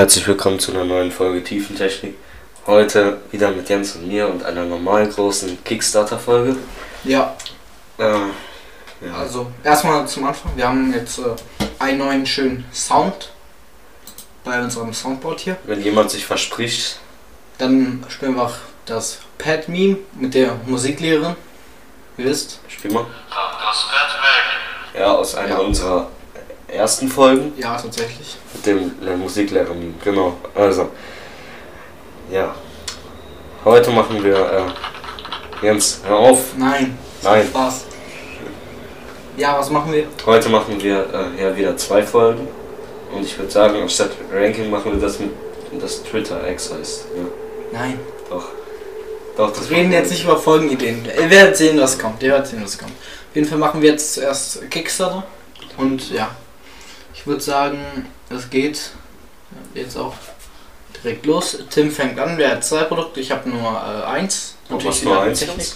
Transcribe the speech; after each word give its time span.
Herzlich 0.00 0.26
willkommen 0.26 0.58
zu 0.58 0.72
einer 0.72 0.86
neuen 0.86 1.12
Folge 1.12 1.44
Tiefentechnik. 1.44 2.14
Heute 2.66 3.20
wieder 3.32 3.50
mit 3.50 3.68
Jens 3.68 3.96
und 3.96 4.08
mir 4.08 4.28
und 4.28 4.42
einer 4.42 4.64
normal 4.64 5.06
großen 5.06 5.62
Kickstarter-Folge. 5.62 6.56
Ja, 7.04 7.36
Äh, 7.98 8.04
ja. 8.04 9.12
also 9.18 9.52
erstmal 9.62 10.08
zum 10.08 10.24
Anfang. 10.24 10.52
Wir 10.56 10.66
haben 10.68 10.90
jetzt 10.94 11.18
äh, 11.18 11.22
einen 11.78 11.98
neuen 11.98 12.24
schönen 12.24 12.64
Sound 12.72 13.28
bei 14.42 14.58
unserem 14.62 14.94
Soundboard 14.94 15.40
hier. 15.40 15.58
Wenn 15.64 15.82
jemand 15.82 16.10
sich 16.10 16.24
verspricht, 16.24 16.98
Dann 17.58 18.02
spielen 18.08 18.36
wir 18.36 18.44
auch 18.44 18.54
das 18.86 19.18
Pad-Meme 19.36 19.98
mit 20.14 20.32
der 20.32 20.56
Musiklehrerin. 20.64 21.36
Ihr 22.16 22.24
wisst. 22.24 22.58
spiel 22.68 22.90
mal. 22.90 23.04
Das 23.28 23.82
Bett 23.82 24.94
weg. 24.94 24.98
Ja, 25.02 25.12
aus 25.12 25.34
einer 25.34 25.56
Ja. 25.56 25.58
unserer 25.58 26.08
ersten 26.72 27.08
Folgen 27.08 27.52
Ja, 27.56 27.76
tatsächlich. 27.76 28.36
mit 28.54 28.66
dem 28.66 28.92
äh, 29.06 29.16
Musiklehrer. 29.16 29.74
Genau. 30.04 30.36
Also, 30.54 30.88
ja. 32.30 32.54
Heute 33.64 33.90
machen 33.90 34.22
wir. 34.22 34.36
Äh, 34.36 35.66
Jens, 35.66 36.00
hör 36.06 36.16
auf. 36.18 36.56
Nein. 36.56 36.96
Nein. 37.22 37.46
Spaß. 37.48 37.84
Ja, 39.36 39.58
was 39.58 39.70
machen 39.70 39.92
wir? 39.92 40.04
Heute 40.26 40.48
machen 40.48 40.80
wir 40.82 41.06
äh, 41.38 41.42
ja 41.42 41.56
wieder 41.56 41.76
zwei 41.76 42.02
Folgen. 42.02 42.48
Und 43.14 43.24
ich 43.24 43.36
würde 43.38 43.50
sagen, 43.50 43.76
anstatt 43.80 44.10
Ranking 44.32 44.70
machen 44.70 44.92
wir 44.92 45.00
das 45.00 45.18
mit 45.18 45.30
das 45.80 46.02
Twitter 46.02 46.48
X 46.50 46.72
heißt. 46.72 47.04
Ja, 47.16 47.78
Nein. 47.78 47.98
doch. 48.28 48.44
Doch, 49.36 49.52
das 49.52 49.70
Wir 49.70 49.78
reden 49.78 49.92
jetzt 49.92 50.10
nicht 50.10 50.24
über 50.24 50.36
Folgenideen. 50.36 51.04
Ihr 51.04 51.30
werdet 51.30 51.56
sehen, 51.56 51.78
was 51.80 51.98
kommt. 51.98 52.22
Ihr 52.22 52.30
werdet 52.32 52.48
sehen, 52.48 52.60
was 52.62 52.76
kommt. 52.76 52.92
Auf 52.92 53.34
jeden 53.36 53.46
Fall 53.48 53.58
machen 53.58 53.80
wir 53.80 53.90
jetzt 53.90 54.14
zuerst 54.14 54.68
Kickstarter. 54.70 55.24
Und 55.76 56.10
ja, 56.10 56.30
ich 57.20 57.26
würde 57.26 57.42
sagen, 57.42 57.78
es 58.30 58.48
geht 58.48 58.92
jetzt 59.74 59.98
auch 59.98 60.14
direkt 60.96 61.26
los. 61.26 61.58
Tim 61.68 61.90
fängt 61.90 62.18
an. 62.18 62.38
Wer 62.38 62.52
hat 62.52 62.64
zwei 62.64 62.84
Produkte? 62.84 63.20
Ich 63.20 63.30
habe 63.30 63.46
nur 63.50 63.60
äh, 63.60 64.06
eins. 64.06 64.54
Nur 64.70 64.78
mit 64.78 65.06
eins 65.06 65.40
Technik. 65.40 65.66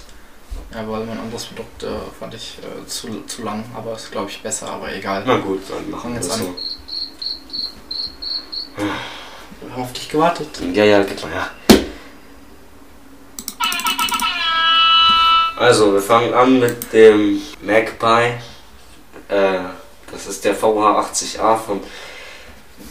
Ja, 0.73 0.89
weil 0.89 1.05
mein 1.05 1.19
anderes 1.19 1.45
Produkt 1.45 1.83
äh, 1.83 1.89
fand 2.19 2.33
ich 2.33 2.59
äh, 2.63 2.87
zu, 2.87 3.25
zu 3.27 3.43
lang, 3.43 3.63
aber 3.77 3.95
ist 3.95 4.11
glaube 4.11 4.31
ich 4.31 4.43
besser, 4.43 4.71
aber 4.71 4.91
egal. 4.95 5.23
Na 5.27 5.37
gut, 5.37 5.61
dann 5.69 5.91
machen 5.91 6.13
wir 6.13 6.17
jetzt 6.17 6.31
das 6.31 6.41
an. 6.41 6.47
so. 6.47 6.55
Wir 9.61 9.73
haben 9.73 9.83
auf 9.83 9.93
dich 9.93 10.09
gewartet. 10.09 10.49
Ja, 10.73 10.85
ja, 10.85 11.03
gib 11.03 11.23
mal 11.23 11.31
her. 11.31 11.51
Also, 15.59 15.93
wir 15.93 16.01
fangen 16.01 16.33
an 16.33 16.59
mit 16.59 16.93
dem 16.93 17.41
Magpie. 17.61 18.33
Äh, 19.29 19.59
das 20.15 20.27
ist 20.27 20.45
der 20.45 20.57
VH80A 20.57 21.57
von 21.59 21.81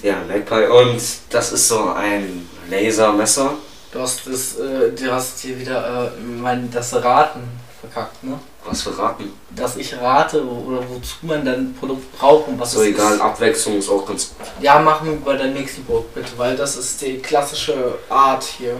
ja, 0.01 0.17
Magpie 0.27 0.67
und 0.67 1.01
das 1.29 1.51
ist 1.53 1.67
so 1.67 1.89
ein 1.91 2.47
Lasermesser. 2.69 3.53
Du 3.91 3.99
hast 3.99 4.21
das, 4.27 4.57
äh, 4.57 4.91
du 4.91 5.11
hast 5.11 5.39
hier 5.39 5.59
wieder 5.59 6.11
äh, 6.17 6.21
mein, 6.21 6.69
das 6.71 6.93
Raten 6.95 7.41
verkackt, 7.79 8.23
ne? 8.23 8.39
Was 8.65 8.81
für 8.81 8.97
Raten? 8.97 9.31
Dass 9.49 9.75
ich 9.75 9.93
rate 9.97 10.41
oder 10.45 10.79
wozu 10.89 11.15
man 11.23 11.43
dein 11.43 11.75
Produkt 11.75 12.17
braucht 12.17 12.47
und 12.47 12.59
was 12.59 12.71
So 12.71 12.81
es 12.81 12.87
egal, 12.87 13.15
ist. 13.15 13.21
Abwechslung 13.21 13.77
ist 13.77 13.89
auch 13.89 14.05
ganz. 14.05 14.33
Ja, 14.61 14.79
machen 14.79 15.09
wir 15.09 15.17
bei 15.17 15.35
deinem 15.37 15.53
nächsten 15.53 15.83
Produkt 15.83 16.15
bitte, 16.15 16.31
weil 16.37 16.55
das 16.55 16.77
ist 16.77 17.01
die 17.01 17.17
klassische 17.17 17.95
Art 18.09 18.43
hier. 18.43 18.77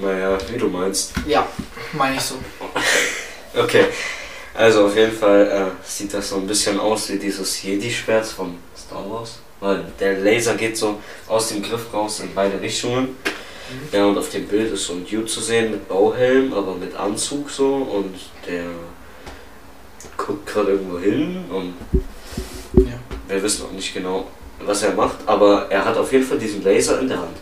Naja, 0.00 0.38
wie 0.48 0.58
du 0.58 0.68
meinst. 0.68 1.12
Ja, 1.26 1.46
meine 1.92 2.16
ich 2.16 2.22
so. 2.22 2.36
Okay. 3.54 3.86
Also 4.60 4.84
auf 4.84 4.94
jeden 4.94 5.12
Fall 5.12 5.46
äh, 5.46 5.88
sieht 5.88 6.12
das 6.12 6.28
so 6.28 6.36
ein 6.36 6.46
bisschen 6.46 6.78
aus 6.78 7.08
wie 7.08 7.18
dieses 7.18 7.62
Jedi-Schwert 7.62 8.26
von 8.26 8.58
Star 8.76 9.10
Wars. 9.10 9.38
Weil 9.58 9.84
der 9.98 10.18
Laser 10.18 10.54
geht 10.54 10.76
so 10.76 10.98
aus 11.28 11.48
dem 11.48 11.62
Griff 11.62 11.86
raus 11.94 12.20
in 12.20 12.34
beide 12.34 12.60
Richtungen. 12.60 13.16
Ja, 13.90 14.04
und 14.04 14.18
auf 14.18 14.28
dem 14.28 14.46
Bild 14.46 14.70
ist 14.70 14.84
so 14.84 14.92
ein 14.92 15.06
Dude 15.06 15.24
zu 15.24 15.40
sehen 15.40 15.70
mit 15.70 15.88
Bauhelm, 15.88 16.52
aber 16.52 16.74
mit 16.74 16.94
Anzug 16.94 17.48
so. 17.48 17.74
Und 17.76 18.14
der 18.46 18.64
guckt 20.18 20.46
gerade 20.46 20.72
irgendwo 20.72 20.98
hin 20.98 21.42
und 21.50 21.74
Ja. 22.84 22.98
wir 23.28 23.42
wissen 23.42 23.64
auch 23.64 23.72
nicht 23.72 23.94
genau, 23.94 24.26
was 24.62 24.82
er 24.82 24.92
macht. 24.92 25.16
Aber 25.24 25.68
er 25.70 25.86
hat 25.86 25.96
auf 25.96 26.12
jeden 26.12 26.24
Fall 26.24 26.38
diesen 26.38 26.62
Laser 26.62 27.00
in 27.00 27.08
der 27.08 27.18
Hand. 27.18 27.36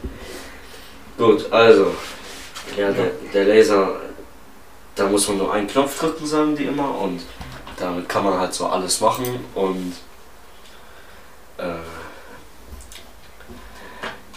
Gut, 1.17 1.51
also. 1.51 1.93
Ja, 2.77 2.93
der, 2.93 3.11
der 3.35 3.45
Laser, 3.45 4.01
da 4.99 5.07
muss 5.07 5.29
man 5.29 5.39
nur 5.39 5.53
einen 5.53 5.69
Knopf 5.69 6.01
drücken, 6.01 6.27
sagen 6.27 6.57
die 6.57 6.65
immer. 6.65 6.99
Und 7.01 7.23
damit 7.79 8.09
kann 8.09 8.25
man 8.25 8.39
halt 8.39 8.53
so 8.53 8.67
alles 8.67 9.01
machen. 9.01 9.27
Und. 9.55 9.95
Äh, 11.59 11.79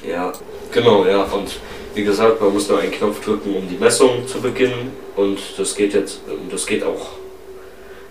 ja, 0.07 0.31
genau, 0.71 1.05
ja. 1.05 1.23
Und 1.23 1.59
wie 1.93 2.03
gesagt, 2.03 2.39
man 2.41 2.53
muss 2.53 2.69
nur 2.69 2.79
einen 2.79 2.91
Knopf 2.91 3.23
drücken, 3.23 3.55
um 3.55 3.67
die 3.67 3.77
Messung 3.77 4.27
zu 4.27 4.39
beginnen. 4.39 4.91
Und 5.15 5.39
das 5.57 5.75
geht 5.75 5.93
jetzt, 5.93 6.21
das 6.49 6.65
geht 6.65 6.83
auch 6.83 7.09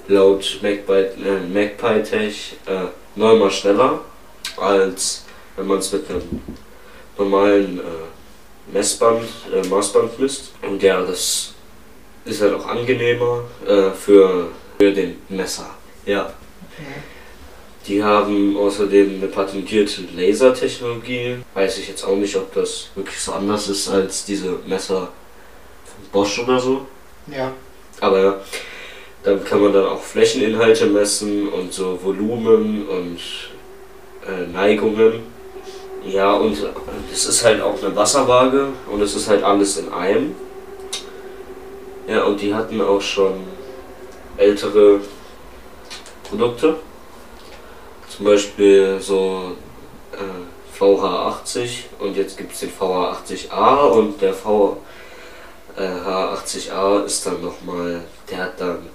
laut 0.09 0.59
Magpie, 0.63 0.93
äh, 0.93 1.41
Magpie 1.53 2.03
Tech 2.03 2.57
äh, 2.67 2.87
neunmal 3.15 3.51
schneller, 3.51 4.01
als 4.57 5.25
wenn 5.57 5.67
man 5.67 5.79
es 5.79 5.93
mit 5.93 6.11
einem 6.11 6.43
normalen 7.17 7.79
äh, 7.79 8.73
Messband, 8.73 9.25
äh, 9.53 9.67
Maßband 9.67 10.19
misst. 10.19 10.53
Und 10.63 10.83
ja, 10.83 11.01
das 11.03 11.55
ist 12.31 12.43
halt 12.43 12.55
auch 12.55 12.67
angenehmer 12.67 13.45
äh, 13.67 13.91
für, 13.91 14.49
für 14.79 14.93
den 14.93 15.19
Messer. 15.29 15.71
Ja. 16.07 16.33
Die 17.87 18.03
haben 18.03 18.57
außerdem 18.57 19.17
eine 19.17 19.27
patentierte 19.27 20.03
Lasertechnologie. 20.17 21.39
Weiß 21.55 21.79
ich 21.79 21.89
jetzt 21.89 22.05
auch 22.05 22.17
nicht, 22.17 22.37
ob 22.37 22.53
das 22.55 22.91
wirklich 22.95 23.19
so 23.19 23.33
anders 23.33 23.69
ist 23.69 23.89
als 23.89 24.25
diese 24.25 24.59
Messer 24.67 25.09
von 25.85 26.05
Bosch 26.13 26.39
oder 26.39 26.61
so. 26.61 26.87
Ja. 27.27 27.53
Aber 28.01 28.21
ja, 28.21 28.41
dann 29.23 29.45
kann 29.45 29.63
man 29.63 29.73
dann 29.73 29.87
auch 29.87 30.03
Flächeninhalte 30.03 30.87
messen 30.87 31.49
und 31.49 31.73
so 31.73 31.99
Volumen 32.03 32.87
und 32.87 33.19
äh, 34.27 34.47
Neigungen. 34.53 35.23
Ja, 36.07 36.33
und 36.33 36.57
es 37.13 37.27
ist 37.27 37.45
halt 37.45 37.61
auch 37.61 37.83
eine 37.83 37.95
Wasserwaage 37.95 38.69
und 38.91 39.03
es 39.03 39.15
ist 39.15 39.29
halt 39.29 39.43
alles 39.43 39.77
in 39.77 39.93
einem. 39.93 40.35
Ja, 42.11 42.25
und 42.25 42.41
die 42.41 42.53
hatten 42.53 42.81
auch 42.81 43.01
schon 43.01 43.47
ältere 44.37 44.99
Produkte. 46.29 46.75
Zum 48.09 48.25
Beispiel 48.25 48.99
so 49.01 49.53
äh, 50.13 50.17
VH80 50.77 51.85
und 52.01 52.17
jetzt 52.17 52.37
gibt 52.37 52.53
es 52.53 52.59
den 52.61 52.73
VH80A 52.73 53.91
und 53.93 54.21
der 54.21 54.35
VH80A 54.35 57.05
ist 57.05 57.25
dann 57.27 57.43
nochmal, 57.43 58.01
der 58.29 58.39
hat 58.39 58.61
dann 58.61 58.89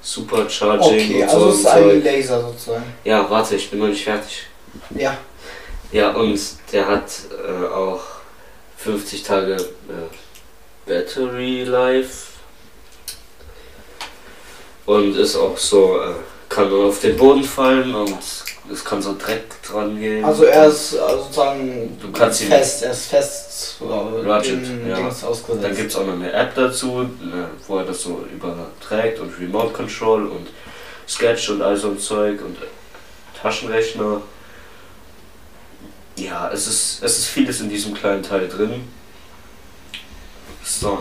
Supercharging 0.00 0.86
Okay, 0.86 1.22
und 1.22 1.28
also 1.28 1.40
so. 1.40 1.48
es 1.50 1.58
ist 1.58 1.66
ein. 1.66 2.02
Laser 2.02 2.40
sozusagen. 2.40 2.94
Ja, 3.04 3.28
warte, 3.28 3.56
ich 3.56 3.68
bin 3.68 3.80
noch 3.80 3.88
nicht 3.88 4.04
fertig. 4.04 4.46
Ja. 4.90 5.18
Ja, 5.92 6.12
und 6.12 6.40
der 6.72 6.86
hat 6.86 7.10
äh, 7.30 7.66
auch 7.66 8.00
50 8.78 9.22
Tage 9.24 9.56
äh, 9.56 10.08
Battery 10.86 11.64
Life. 11.64 12.35
Und 14.86 15.16
ist 15.16 15.36
auch 15.36 15.56
so, 15.58 15.98
äh, 16.00 16.12
kann 16.48 16.68
nur 16.68 16.86
auf 16.86 17.00
den 17.00 17.16
Boden 17.16 17.42
fallen 17.42 17.92
und 17.94 18.14
es 18.72 18.84
kann 18.84 19.02
so 19.02 19.16
Dreck 19.18 19.44
dran 19.62 19.98
gehen. 19.98 20.24
Also 20.24 20.44
er 20.44 20.66
ist 20.66 20.94
äh, 20.94 20.98
sozusagen 20.98 21.98
Du 22.00 22.10
kannst 22.12 22.42
ihn- 22.42 22.48
fest, 22.48 22.82
er 22.84 22.92
ist 22.92 23.06
fest 23.06 23.76
äh, 23.80 24.28
Ratchet, 24.28 24.60
ja. 24.88 25.08
Ausgesetzt. 25.08 25.64
Dann 25.64 25.76
gibt 25.76 25.90
es 25.90 25.96
auch 25.96 26.06
noch 26.06 26.14
eine 26.14 26.32
App 26.32 26.54
dazu, 26.54 27.02
ne, 27.02 27.48
wo 27.66 27.78
er 27.78 27.84
das 27.84 28.00
so 28.02 28.24
überträgt 28.32 29.18
und 29.20 29.32
Remote 29.40 29.72
Control 29.72 30.26
und 30.28 30.46
Sketch 31.08 31.50
und 31.50 31.62
all 31.62 31.76
so 31.76 31.88
ein 31.88 31.98
Zeug 31.98 32.40
und 32.44 32.56
Taschenrechner. 33.40 34.20
Ja, 36.16 36.50
es 36.52 36.66
ist, 36.66 37.02
es 37.02 37.18
ist 37.18 37.26
vieles 37.26 37.60
in 37.60 37.68
diesem 37.68 37.92
kleinen 37.94 38.22
Teil 38.22 38.48
drin. 38.48 38.88
So, 40.64 40.98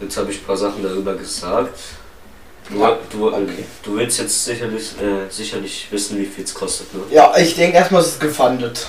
jetzt 0.00 0.16
habe 0.16 0.30
ich 0.32 0.38
ein 0.38 0.44
paar 0.44 0.56
Sachen 0.56 0.82
darüber 0.82 1.14
gesagt. 1.14 1.78
Du, 2.70 2.78
Ja, 2.80 2.98
du, 3.10 3.28
okay. 3.28 3.64
du 3.82 3.96
willst 3.96 4.18
jetzt 4.20 4.44
sicherlich, 4.44 4.92
äh, 5.00 5.28
sicherlich 5.30 5.88
wissen, 5.90 6.18
wie 6.18 6.26
viel 6.26 6.44
es 6.44 6.54
kostet, 6.54 6.92
ne? 6.94 7.00
Ja, 7.10 7.34
ich 7.36 7.54
denke 7.56 7.76
erstmal, 7.76 8.00
es 8.02 8.08
ist 8.08 8.20
gefundet. 8.20 8.86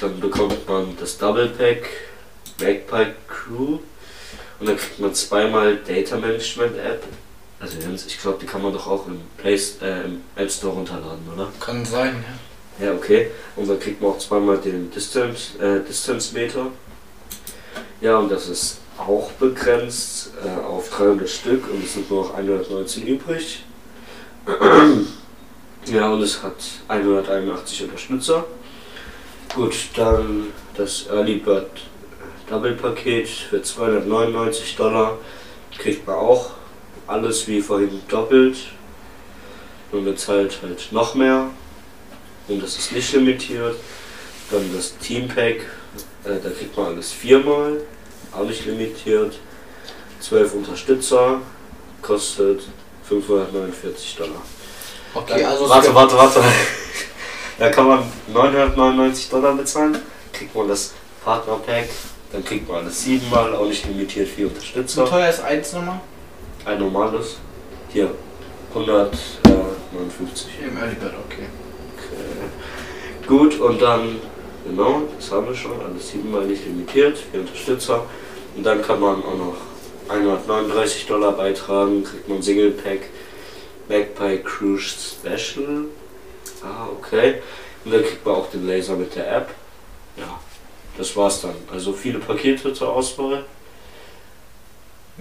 dann 0.00 0.20
bekommt 0.20 0.68
man 0.68 0.96
das 0.98 1.18
Double 1.18 1.48
Pack 1.48 1.88
Magpie 2.60 3.14
Crew 3.28 3.78
und 4.58 4.68
dann 4.68 4.76
kriegt 4.76 4.98
man 4.98 5.14
zweimal 5.14 5.76
Data 5.76 6.16
Management 6.16 6.76
App. 6.78 7.02
Also 7.58 7.78
ich 8.06 8.18
glaube, 8.18 8.38
die 8.40 8.46
kann 8.46 8.62
man 8.62 8.72
doch 8.72 8.86
auch 8.86 9.06
im, 9.06 9.20
Play, 9.38 9.58
äh, 9.80 10.04
im 10.04 10.22
App 10.36 10.50
Store 10.50 10.74
runterladen, 10.74 11.26
oder? 11.34 11.50
Kann 11.58 11.84
sein, 11.84 12.22
ja. 12.28 12.45
Ja, 12.78 12.92
okay. 12.92 13.30
Und 13.56 13.68
dann 13.68 13.80
kriegt 13.80 14.02
man 14.02 14.12
auch 14.12 14.18
zweimal 14.18 14.58
den 14.58 14.90
Distance, 14.90 15.58
äh, 15.58 15.80
Distance 15.86 16.34
Meter. 16.34 16.66
Ja, 18.00 18.18
und 18.18 18.30
das 18.30 18.48
ist 18.48 18.78
auch 18.98 19.30
begrenzt 19.32 20.32
äh, 20.44 20.64
auf 20.64 20.90
300 20.90 21.28
Stück 21.28 21.70
und 21.70 21.84
es 21.84 21.94
sind 21.94 22.10
nur 22.10 22.24
noch 22.24 22.34
119 22.34 23.06
übrig. 23.06 23.64
ja, 25.86 26.08
und 26.10 26.22
es 26.22 26.42
hat 26.42 26.56
181 26.88 27.84
Unterstützer. 27.84 28.44
Gut, 29.54 29.74
dann 29.94 30.48
das 30.76 31.06
Early 31.10 31.36
Bird 31.36 31.70
Double 32.48 32.74
Paket 32.74 33.28
für 33.28 33.62
299 33.62 34.76
Dollar 34.76 35.18
kriegt 35.76 36.06
man 36.06 36.16
auch 36.16 36.50
alles 37.06 37.48
wie 37.48 37.60
vorhin 37.60 38.02
doppelt. 38.08 38.56
Man 39.92 40.04
bezahlt 40.04 40.58
halt 40.62 40.92
noch 40.92 41.14
mehr 41.14 41.50
und 42.48 42.62
das 42.62 42.76
ist 42.78 42.92
nicht 42.92 43.12
limitiert. 43.12 43.76
Dann 44.50 44.70
das 44.74 44.96
Team 44.98 45.26
Pack, 45.28 45.56
äh, 46.24 46.38
da 46.42 46.50
kriegt 46.50 46.76
man 46.76 46.86
alles 46.86 47.12
viermal, 47.12 47.80
auch 48.32 48.44
nicht 48.44 48.64
limitiert. 48.66 49.38
12 50.20 50.54
Unterstützer, 50.54 51.40
kostet 52.02 52.62
549 53.08 54.16
Dollar. 54.16 54.42
Okay, 55.14 55.40
Dann- 55.42 55.50
also 55.50 55.68
warte, 55.68 55.94
warte, 55.94 56.16
warte. 56.16 56.42
Da 57.58 57.70
kann 57.70 57.86
man 57.88 58.02
999 58.34 59.30
Dollar 59.30 59.54
bezahlen, 59.54 59.96
kriegt 60.30 60.54
man 60.54 60.68
das 60.68 60.92
Partner 61.24 61.54
Pack, 61.64 61.88
dann 62.30 62.44
kriegt 62.44 62.68
man 62.68 62.78
alles 62.84 63.02
siebenmal, 63.02 63.54
auch 63.56 63.64
nicht 63.66 63.86
limitiert, 63.86 64.28
vier 64.28 64.44
Wie 64.44 64.48
Unterstützer. 64.50 65.06
teuer 65.06 65.30
ist 65.30 65.40
eins 65.40 65.72
nochmal? 65.72 66.00
Ein 66.66 66.78
normales, 66.80 67.36
hier 67.88 68.10
159. 68.74 70.48
Im 70.68 70.76
Early 70.76 70.94
Bird, 70.96 71.14
okay. 71.26 71.46
Gut, 73.26 73.58
und 73.58 73.82
dann, 73.82 74.20
genau, 74.64 75.02
das 75.16 75.32
haben 75.32 75.48
wir 75.48 75.54
schon, 75.54 75.80
alles 75.80 76.10
siebenmal 76.10 76.44
nicht 76.46 76.64
limitiert, 76.64 77.18
vier 77.18 77.40
Unterstützer. 77.40 78.04
Und 78.56 78.64
dann 78.64 78.82
kann 78.82 79.00
man 79.00 79.22
auch 79.22 79.36
noch 79.36 79.56
139 80.08 81.06
Dollar 81.06 81.32
beitragen, 81.32 82.04
kriegt 82.04 82.28
man 82.28 82.40
Single 82.40 82.70
Pack, 82.70 83.00
Magpie 83.88 84.38
Cruise 84.44 84.94
Special. 84.96 85.86
Ah, 86.62 86.86
okay. 86.96 87.42
Und 87.84 87.92
dann 87.92 88.02
kriegt 88.02 88.24
man 88.24 88.36
auch 88.36 88.50
den 88.50 88.66
Laser 88.66 88.94
mit 88.94 89.14
der 89.16 89.36
App. 89.36 89.50
Ja, 90.16 90.40
das 90.96 91.16
war's 91.16 91.42
dann. 91.42 91.54
Also 91.72 91.92
viele 91.92 92.18
Pakete 92.18 92.72
zur 92.72 92.92
Auswahl. 92.92 93.44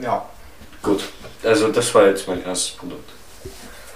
Ja. 0.01 0.25
Gut, 0.83 1.03
also 1.43 1.69
das 1.69 1.93
war 1.95 2.05
jetzt 2.07 2.27
mein 2.27 2.43
erstes 2.43 2.75
Produkt. 2.75 3.09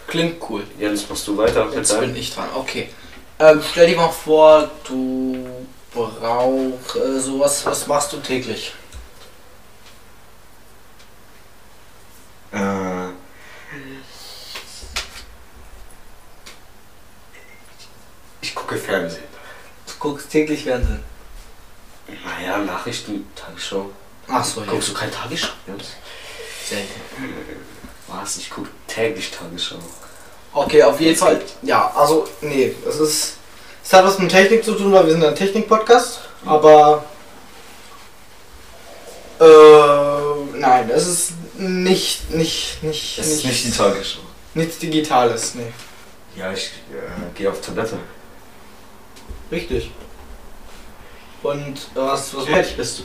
Klingt 0.08 0.38
cool. 0.50 0.64
Jens, 0.80 1.08
machst 1.08 1.28
du 1.28 1.38
weiter 1.38 1.70
Jetzt 1.76 2.00
bin 2.00 2.16
ich 2.16 2.34
dran, 2.34 2.50
okay. 2.56 2.90
Ähm, 3.42 3.64
stell 3.72 3.88
dir 3.88 3.96
mal 3.96 4.10
vor, 4.10 4.70
du 4.84 5.66
brauchst 5.94 6.96
äh, 6.98 7.20
sowas, 7.20 7.66
was 7.66 7.88
machst 7.88 8.12
du 8.12 8.18
täglich? 8.18 8.74
Äh, 12.52 13.10
ich 18.42 18.54
gucke 18.54 18.76
Fernsehen. 18.76 19.24
Du 19.88 19.94
guckst 20.00 20.30
täglich 20.30 20.64
Fernsehen. 20.66 21.04
Naja, 22.26 22.58
Nachrichten, 22.58 23.26
Tagesschau. 23.36 23.90
Ach 24.28 24.44
so, 24.44 24.62
ja. 24.62 24.68
Guckst 24.72 24.90
du 24.90 24.94
kein 24.94 25.12
Tagesschau? 25.12 25.54
Selten. 26.68 27.02
Was? 28.08 28.36
Ich 28.36 28.50
gucke 28.50 28.70
täglich 28.86 29.32
Tagesschau. 29.32 29.80
Okay, 30.52 30.84
auf 30.84 31.00
jeden 31.00 31.16
Fall. 31.16 31.42
Ja, 31.62 31.92
also, 31.96 32.28
nee, 32.42 32.76
es 32.88 32.96
ist. 33.00 33.39
Es 33.84 33.94
hat 33.94 34.06
was 34.06 34.20
mit 34.20 34.30
Technik 34.32 34.64
zu 34.64 34.74
tun, 34.76 34.92
weil 34.92 35.06
wir 35.06 35.14
sind 35.14 35.24
ein 35.26 35.36
Technik-Podcast, 35.36 36.20
aber. 36.46 37.04
Äh, 39.40 40.58
nein, 40.58 40.90
es 40.90 41.08
ist 41.08 41.32
nicht, 41.58 42.30
nicht, 42.32 42.84
nicht, 42.84 43.20
Es 43.20 43.28
ist 43.28 43.46
nicht 43.46 43.66
die 43.66 43.72
Tagesschau. 43.72 44.20
nichts 44.54 44.78
Digitales, 44.80 45.56
nee. 45.56 45.72
Ja, 46.36 46.52
ich 46.52 46.66
äh, 46.92 47.38
gehe 47.38 47.50
auf 47.50 47.60
Toilette. 47.62 47.98
Richtig. 49.52 49.92
Und 51.42 51.88
was, 51.96 52.36
was 52.36 52.46
fertig 52.46 52.76
bist 52.78 53.00
du? 53.00 53.04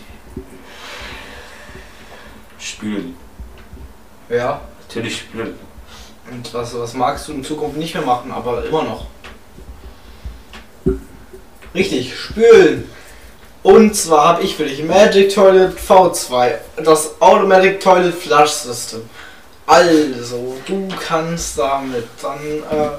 Spülen. 2.59 3.16
Ja. 4.28 4.61
Natürlich 4.88 5.19
spülen. 5.19 5.59
Und 6.31 6.52
was, 6.54 6.76
was 6.78 6.95
magst 6.95 7.28
du 7.28 7.33
in 7.33 7.45
Zukunft 7.45 7.76
nicht 7.76 7.95
mehr 7.95 8.02
machen, 8.04 8.33
aber 8.33 8.64
immer 8.64 8.83
noch? 8.83 9.07
Richtig, 11.75 12.16
spülen. 12.16 12.88
Und 13.62 13.97
zwar 13.97 14.28
habe 14.28 14.43
ich 14.43 14.57
für 14.57 14.64
dich 14.64 14.83
Magic 14.85 15.35
Toilet 15.35 15.76
V2, 15.78 16.54
das 16.76 17.21
Automatic 17.21 17.81
Toilet 17.81 18.14
Flush 18.14 18.50
System. 18.50 19.02
Also, 19.66 20.57
du 20.66 20.88
kannst 20.88 21.59
damit 21.59 22.04
dann 22.21 22.38
äh, 22.38 22.90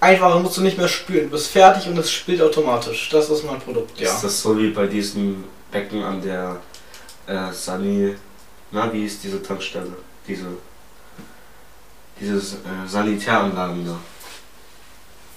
einfach 0.00 0.40
musst 0.40 0.56
du 0.56 0.62
nicht 0.62 0.78
mehr 0.78 0.88
spülen. 0.88 1.24
Du 1.24 1.32
bist 1.32 1.48
fertig 1.48 1.86
und 1.88 1.98
es 1.98 2.10
spült 2.10 2.40
automatisch. 2.40 3.10
Das 3.10 3.28
ist 3.28 3.44
mein 3.44 3.60
Produkt, 3.60 4.00
ja. 4.00 4.08
Ist 4.08 4.24
das 4.24 4.40
so 4.40 4.58
wie 4.58 4.70
bei 4.70 4.86
diesem 4.86 5.44
Becken 5.70 6.02
an 6.02 6.22
der 6.22 6.56
äh, 7.26 7.52
Sani. 7.52 8.16
Na, 8.70 8.90
wie 8.92 9.04
ist 9.04 9.22
diese 9.22 9.42
Tankstelle? 9.42 9.92
Diese. 10.26 10.46
Dieses 12.18 12.54
äh, 12.54 12.56
Sanitäranlagen 12.86 13.84
da. 13.86 13.98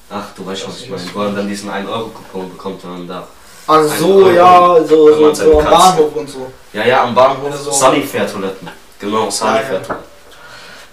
Ach, 0.10 0.28
du 0.36 0.46
weißt 0.46 0.68
was 0.68 0.82
ich 0.82 0.90
meine. 0.90 1.04
Wo 1.14 1.20
man 1.20 1.36
dann 1.36 1.48
diesen 1.48 1.70
1-Euro-Coupon 1.70 2.52
bekommt, 2.52 2.84
wenn 2.84 2.92
man 2.92 3.08
da. 3.08 3.28
Ach 3.68 3.84
so, 3.98 4.30
ja, 4.30 4.76
so, 4.84 5.14
so, 5.14 5.34
so 5.34 5.60
am 5.60 5.66
Bahnhof 5.66 6.16
und 6.16 6.30
so. 6.30 6.52
Ja, 6.74 6.86
ja, 6.86 7.04
am 7.04 7.16
Bahnhof 7.16 7.44
Oder 7.46 7.58
so. 7.58 7.72
Sanifair-Toiletten. 7.72 8.70
Genau, 9.00 9.26
Ja, 9.26 9.32
Sanifair-Toiletten. 9.32 10.06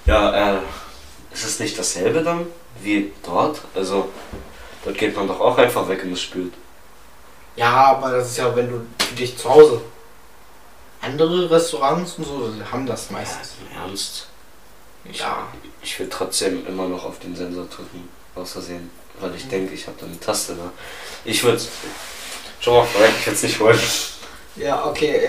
Ja, 0.06 0.54
äh, 0.54 0.58
ist 1.32 1.44
es 1.44 1.60
nicht 1.60 1.78
dasselbe 1.78 2.22
dann 2.22 2.46
wie 2.80 3.12
dort? 3.24 3.60
Also, 3.74 4.08
Dort 4.84 4.98
geht 4.98 5.14
man 5.16 5.28
doch 5.28 5.38
auch 5.38 5.56
einfach 5.58 5.88
weg 5.88 6.02
und 6.02 6.12
es 6.12 6.20
spült. 6.22 6.54
Ja, 7.54 7.70
aber 7.70 8.10
das 8.10 8.30
ist 8.30 8.38
ja, 8.38 8.54
wenn 8.56 8.68
du 8.68 8.80
für 8.98 9.14
dich 9.14 9.36
zu 9.38 9.48
Hause. 9.48 9.80
Andere 11.00 11.50
Restaurants 11.50 12.14
und 12.18 12.24
so 12.24 12.50
haben 12.72 12.86
das 12.86 13.10
meistens. 13.10 13.52
Im 13.70 13.76
Ernst? 13.76 14.26
Ich, 15.04 15.20
Ja. 15.20 15.46
ich 15.82 15.98
will 16.00 16.08
trotzdem 16.08 16.66
immer 16.66 16.88
noch 16.88 17.04
auf 17.04 17.18
den 17.20 17.36
Sensor 17.36 17.66
drücken, 17.66 18.08
aus 18.34 18.52
Versehen. 18.52 18.90
Weil 19.22 19.34
ich 19.36 19.48
denke, 19.48 19.72
ich 19.72 19.86
habe 19.86 19.96
da 19.98 20.06
eine 20.06 20.18
Taste 20.20 20.54
da. 20.54 20.72
Ich 21.24 21.42
würde 21.44 21.62
Schon 22.60 22.74
mal 22.74 22.84
vorweg, 22.84 23.10
ich 23.18 23.26
würde 23.26 23.36
es 23.36 23.42
nicht 23.42 23.60
wollen. 23.60 23.80
Ja, 24.54 24.86
okay. 24.86 25.28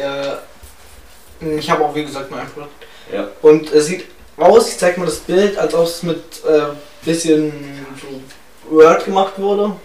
Äh, 1.42 1.58
ich 1.58 1.70
habe 1.70 1.84
auch 1.84 1.96
wie 1.96 2.06
gesagt 2.06 2.30
nur 2.30 2.40
ein 2.40 2.50
Produkt. 2.50 2.86
Ja. 3.12 3.28
Und 3.42 3.72
es 3.72 3.88
sieht 3.88 4.06
aus, 4.38 4.70
ich 4.70 4.78
zeig 4.78 4.98
mal 4.98 5.06
das 5.06 5.18
Bild, 5.18 5.58
als 5.58 5.74
ob 5.74 5.88
es 5.88 6.04
mit 6.04 6.24
äh, 6.46 6.68
bisschen 7.04 7.52
so 8.00 8.76
Word 8.76 9.06
gemacht 9.06 9.34
wurde. 9.38 9.76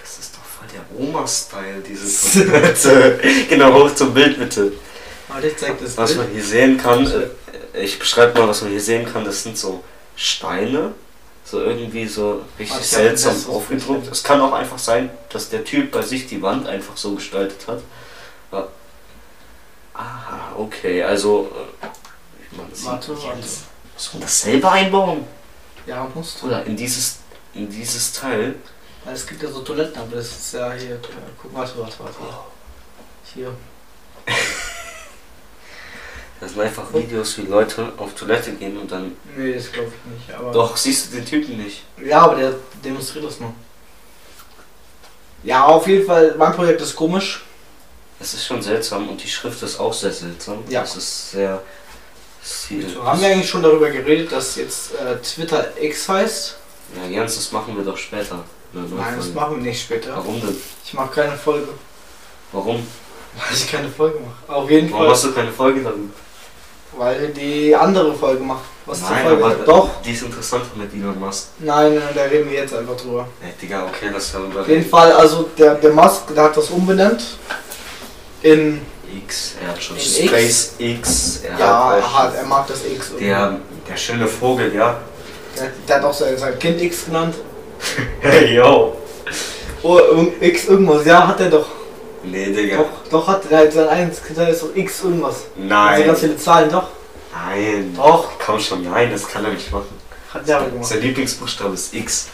Das 0.00 0.18
ist 0.18 0.34
doch 0.36 0.44
voll 0.44 0.68
der 0.72 1.08
Oma-Style, 1.08 1.82
diese 1.86 2.44
Toilette. 2.44 3.20
genau, 3.48 3.72
hoch 3.72 3.94
zum 3.94 4.12
Bild 4.12 4.38
bitte. 4.38 4.72
Warte, 5.28 5.48
ich 5.48 5.56
zeig 5.56 5.80
das 5.80 5.96
Was 5.96 6.16
man 6.16 6.26
Bild. 6.26 6.36
hier 6.36 6.44
sehen 6.44 6.76
kann, 6.76 7.06
äh, 7.06 7.82
ich 7.82 7.98
beschreibe 7.98 8.38
mal, 8.38 8.48
was 8.48 8.62
man 8.62 8.70
hier 8.70 8.80
sehen 8.80 9.10
kann, 9.10 9.24
das 9.24 9.42
sind 9.42 9.56
so 9.56 9.82
Steine, 10.16 10.92
so 11.50 11.62
irgendwie 11.62 12.06
so 12.06 12.44
richtig 12.58 12.76
Ah, 12.76 12.80
ein 12.80 12.84
seltsam 12.84 13.34
aufgedruckt. 13.48 14.10
Es 14.10 14.22
kann 14.22 14.40
auch 14.40 14.52
einfach 14.52 14.78
sein, 14.78 15.10
dass 15.30 15.48
der 15.48 15.64
Typ 15.64 15.90
bei 15.90 16.02
sich 16.02 16.26
die 16.26 16.40
Wand 16.40 16.68
einfach 16.68 16.96
so 16.96 17.14
gestaltet 17.14 17.66
hat. 17.66 17.82
Ja. 18.52 18.68
Aha, 19.94 20.52
okay, 20.56 21.02
also 21.02 21.50
äh, 21.82 21.86
man 22.56 22.66
Warte, 22.72 23.16
jetzt. 23.36 23.62
Muss 23.94 24.14
man 24.14 24.22
das 24.22 24.40
selber 24.40 24.72
einbauen? 24.72 25.26
Ja, 25.86 26.08
musst 26.14 26.40
du. 26.40 26.46
Oder 26.46 26.64
in 26.64 26.76
dieses, 26.76 27.18
in 27.52 27.68
dieses 27.68 28.12
Teil? 28.12 28.54
Weil 29.04 29.14
es 29.14 29.26
gibt 29.26 29.42
ja 29.42 29.50
so 29.50 29.60
Toiletten, 29.60 30.00
aber 30.00 30.16
das 30.16 30.26
ist 30.26 30.54
ja 30.54 30.72
hier. 30.72 31.00
Guck, 31.40 31.54
warte, 31.54 31.76
warte, 31.78 31.94
warte. 31.98 32.16
Hier. 33.34 33.52
Das 36.40 36.52
sind 36.52 36.60
einfach 36.62 36.92
Videos, 36.94 37.36
wie 37.36 37.42
Leute 37.42 37.92
auf 37.98 38.14
Toilette 38.14 38.52
gehen 38.52 38.78
und 38.78 38.90
dann. 38.90 39.14
Nee, 39.36 39.52
das 39.54 39.70
glaube 39.70 39.88
ich 39.88 40.12
nicht. 40.26 40.38
Aber 40.38 40.52
Doch, 40.52 40.76
siehst 40.76 41.12
du 41.12 41.16
den 41.16 41.26
Typen 41.26 41.58
nicht. 41.58 41.84
Ja, 42.02 42.22
aber 42.22 42.36
der 42.36 42.54
demonstriert 42.82 43.26
das 43.26 43.40
nur. 43.40 43.52
Ja, 45.42 45.66
auf 45.66 45.86
jeden 45.86 46.06
Fall, 46.06 46.34
mein 46.38 46.52
Projekt 46.54 46.80
ist 46.80 46.96
komisch. 46.96 47.44
Es 48.18 48.34
ist 48.34 48.46
schon 48.46 48.60
seltsam 48.62 49.08
und 49.08 49.22
die 49.22 49.28
Schrift 49.28 49.62
ist 49.62 49.78
auch 49.78 49.92
sehr 49.92 50.12
seltsam. 50.12 50.58
Ja. 50.68 50.82
Es 50.82 50.96
ist 50.96 51.30
sehr. 51.32 51.62
So, 52.42 53.04
haben 53.04 53.20
wir 53.20 53.28
eigentlich 53.28 53.48
schon 53.48 53.62
darüber 53.62 53.90
geredet, 53.90 54.32
dass 54.32 54.56
jetzt 54.56 54.94
äh, 54.94 55.18
Twitter 55.18 55.72
X 55.78 56.08
heißt? 56.08 56.56
Ja, 56.96 57.08
Jens, 57.08 57.36
das 57.36 57.52
machen 57.52 57.76
wir 57.76 57.84
doch 57.84 57.98
später. 57.98 58.44
Nein, 58.72 58.90
das 59.16 59.26
Folge. 59.26 59.40
machen 59.40 59.56
wir 59.56 59.62
nicht 59.62 59.82
später. 59.82 60.16
Warum 60.16 60.40
denn? 60.40 60.56
Ich 60.84 60.94
mache 60.94 61.12
keine 61.14 61.36
Folge. 61.36 61.68
Warum? 62.52 62.86
Weil 63.36 63.56
ich 63.56 63.70
keine 63.70 63.88
Folge 63.88 64.20
mache. 64.20 64.58
Auf 64.58 64.70
jeden 64.70 64.90
Warum 64.90 65.04
Fall. 65.04 65.12
hast 65.14 65.24
du 65.24 65.32
keine 65.32 65.52
Folge 65.52 65.82
darüber? 65.82 66.08
Weil 66.96 67.28
die 67.28 67.74
andere 67.74 68.12
Folge 68.14 68.42
macht. 68.42 68.64
Was 68.86 68.98
zur 69.00 69.10
Nein, 69.10 69.24
Folge? 69.26 69.44
aber 69.44 69.54
Doch. 69.64 69.88
die 70.04 70.12
ist 70.12 70.22
interessanter 70.22 70.70
mit 70.76 70.92
Elon 70.92 71.18
Musk. 71.20 71.48
Nein, 71.60 71.94
nein, 71.94 72.02
da 72.14 72.22
reden 72.24 72.50
wir 72.50 72.58
jetzt 72.58 72.74
einfach 72.74 72.96
drüber. 72.96 73.28
Ey, 73.42 73.52
Digga, 73.60 73.84
okay, 73.86 74.10
lass 74.12 74.32
darüber 74.32 74.60
Auf 74.62 74.68
jeden 74.68 74.88
Fall, 74.88 75.12
also 75.12 75.48
der, 75.56 75.76
der 75.76 75.92
Musk, 75.92 76.34
der 76.34 76.44
hat 76.44 76.56
das 76.56 76.68
umbenannt. 76.70 77.22
In. 78.42 78.80
X, 79.26 79.54
er 79.60 79.68
hat 79.72 79.82
schon 79.82 79.96
In 79.96 80.02
Space 80.02 80.74
X. 80.78 81.40
Er 81.42 81.58
Ja, 81.58 81.88
hat, 81.90 81.96
er, 81.98 82.18
hat, 82.18 82.34
er 82.36 82.44
mag 82.46 82.66
das 82.68 82.78
X. 82.84 83.12
der, 83.18 83.56
der 83.88 83.96
schöne 83.96 84.26
Vogel, 84.26 84.72
ja. 84.74 84.98
Der, 85.58 85.70
der 85.88 85.96
hat 85.96 86.04
auch 86.04 86.14
sein, 86.14 86.36
sein 86.38 86.58
Kind 86.58 86.80
X 86.80 87.06
genannt. 87.06 87.34
Hey, 88.20 88.54
yo. 88.56 88.96
Oh, 89.82 89.98
X 90.40 90.66
irgendwas, 90.66 91.04
ja, 91.06 91.26
hat 91.26 91.40
er 91.40 91.50
doch. 91.50 91.66
Nee, 92.22 92.46
Digga. 92.52 92.76
Doch, 92.78 93.10
doch 93.10 93.28
hat 93.28 93.42
er 93.50 93.70
sein 93.70 93.88
eigenes 93.88 94.22
Kind, 94.22 94.38
ist 94.38 94.62
doch 94.62 94.74
X 94.74 95.04
irgendwas. 95.04 95.34
Also 95.56 95.66
Nein. 95.68 96.06
ganz 96.06 96.20
viele 96.20 96.36
Zahlen, 96.36 96.70
doch. 96.70 96.88
Nein. 97.32 97.94
Doch, 97.96 98.28
Komm 98.44 98.58
schon, 98.60 98.82
nein, 98.84 99.10
das 99.10 99.26
kann 99.28 99.44
er 99.44 99.52
nicht 99.52 99.70
machen. 99.72 99.88
hat 100.34 100.48
er 100.48 100.64
gemacht. 100.64 100.84
Sein 100.86 101.00
Lieblingsbuchstabe 101.00 101.74
ist 101.74 101.94
X. 101.94 102.28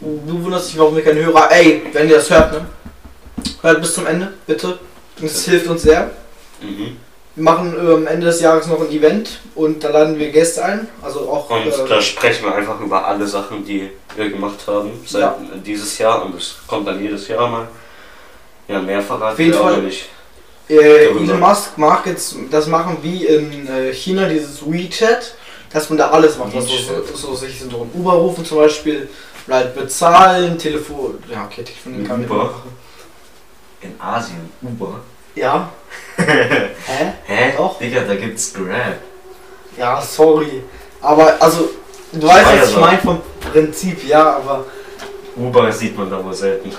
Du 0.00 0.42
wunderst 0.42 0.70
dich, 0.70 0.78
warum 0.78 0.96
wir 0.96 1.04
keinen 1.04 1.24
Hörer. 1.24 1.50
Ey, 1.50 1.82
wenn 1.92 2.08
ihr 2.08 2.16
das 2.16 2.28
hört, 2.30 2.52
ne? 2.52 2.66
Hört 3.62 3.80
bis 3.80 3.94
zum 3.94 4.06
Ende, 4.06 4.32
bitte. 4.46 4.78
Das 5.20 5.44
hilft 5.44 5.66
uns 5.68 5.82
sehr. 5.82 6.10
Mhm. 6.60 6.96
Wir 7.36 7.42
machen 7.44 7.74
am 7.78 8.06
Ende 8.06 8.26
des 8.26 8.40
Jahres 8.40 8.66
noch 8.66 8.80
ein 8.80 8.90
Event 8.90 9.40
und 9.54 9.82
da 9.82 9.88
laden 9.90 10.18
wir 10.18 10.30
Gäste 10.30 10.64
ein. 10.64 10.88
Also 11.02 11.20
auch. 11.28 11.50
Und 11.50 11.66
äh, 11.66 11.88
da 11.88 12.00
sprechen 12.00 12.44
wir 12.44 12.54
einfach 12.54 12.80
über 12.80 13.04
alle 13.06 13.26
Sachen, 13.26 13.64
die 13.64 13.90
wir 14.16 14.30
gemacht 14.30 14.58
haben 14.66 14.90
seit 15.06 15.22
Ja. 15.22 15.36
dieses 15.64 15.98
Jahr 15.98 16.24
und 16.24 16.36
es 16.36 16.56
kommt 16.66 16.86
dann 16.86 17.02
jedes 17.02 17.26
Jahr 17.28 17.48
mal. 17.48 17.68
Ja, 18.68 18.80
mehr 18.80 19.02
verraten 19.02 19.32
Auf 19.32 19.38
jeden 19.38 19.52
wir 19.52 19.60
Fall. 19.60 19.82
nicht. 19.82 20.08
Äh. 20.68 21.06
Elon 21.08 21.40
Musk 21.40 21.76
mag 21.76 22.06
jetzt 22.06 22.36
das 22.50 22.66
machen 22.66 22.98
wie 23.02 23.26
in 23.26 23.66
äh, 23.68 23.92
China, 23.92 24.28
dieses 24.28 24.64
WeChat, 24.64 25.34
dass 25.72 25.90
man 25.90 25.98
da 25.98 26.10
alles 26.10 26.38
macht. 26.38 26.54
WeChat. 26.54 27.06
so, 27.14 27.28
so 27.28 27.34
sich 27.34 27.60
so 27.60 27.82
ein 27.82 27.90
Uber 27.92 28.12
rufen 28.12 28.44
zum 28.44 28.58
Beispiel, 28.58 29.08
halt 29.48 29.74
bezahlen, 29.74 30.58
Telefon. 30.58 31.18
Ja, 31.30 31.44
okay, 31.44 31.62
Telefon 31.62 32.06
kann 32.06 32.22
man 32.22 32.30
Uber? 32.30 32.54
In 33.82 34.00
Asien, 34.00 34.48
Uber. 34.62 35.00
Ja. 35.34 35.70
Hä? 36.16 37.12
Hä? 37.24 37.54
Doch. 37.56 37.78
Digga, 37.78 38.00
da 38.02 38.14
gibt's 38.14 38.54
Grab. 38.54 38.94
Ja, 39.76 40.00
sorry. 40.00 40.62
Aber, 41.00 41.36
also, 41.40 41.68
du 42.12 42.26
weißt, 42.26 42.62
was 42.62 42.70
ich 42.70 42.76
meine 42.78 42.98
vom 42.98 43.20
Prinzip, 43.52 44.04
ja, 44.06 44.36
aber. 44.36 44.64
Uber 45.36 45.72
sieht 45.72 45.96
man 45.96 46.10
da 46.10 46.22
wohl 46.24 46.34
selten. 46.34 46.72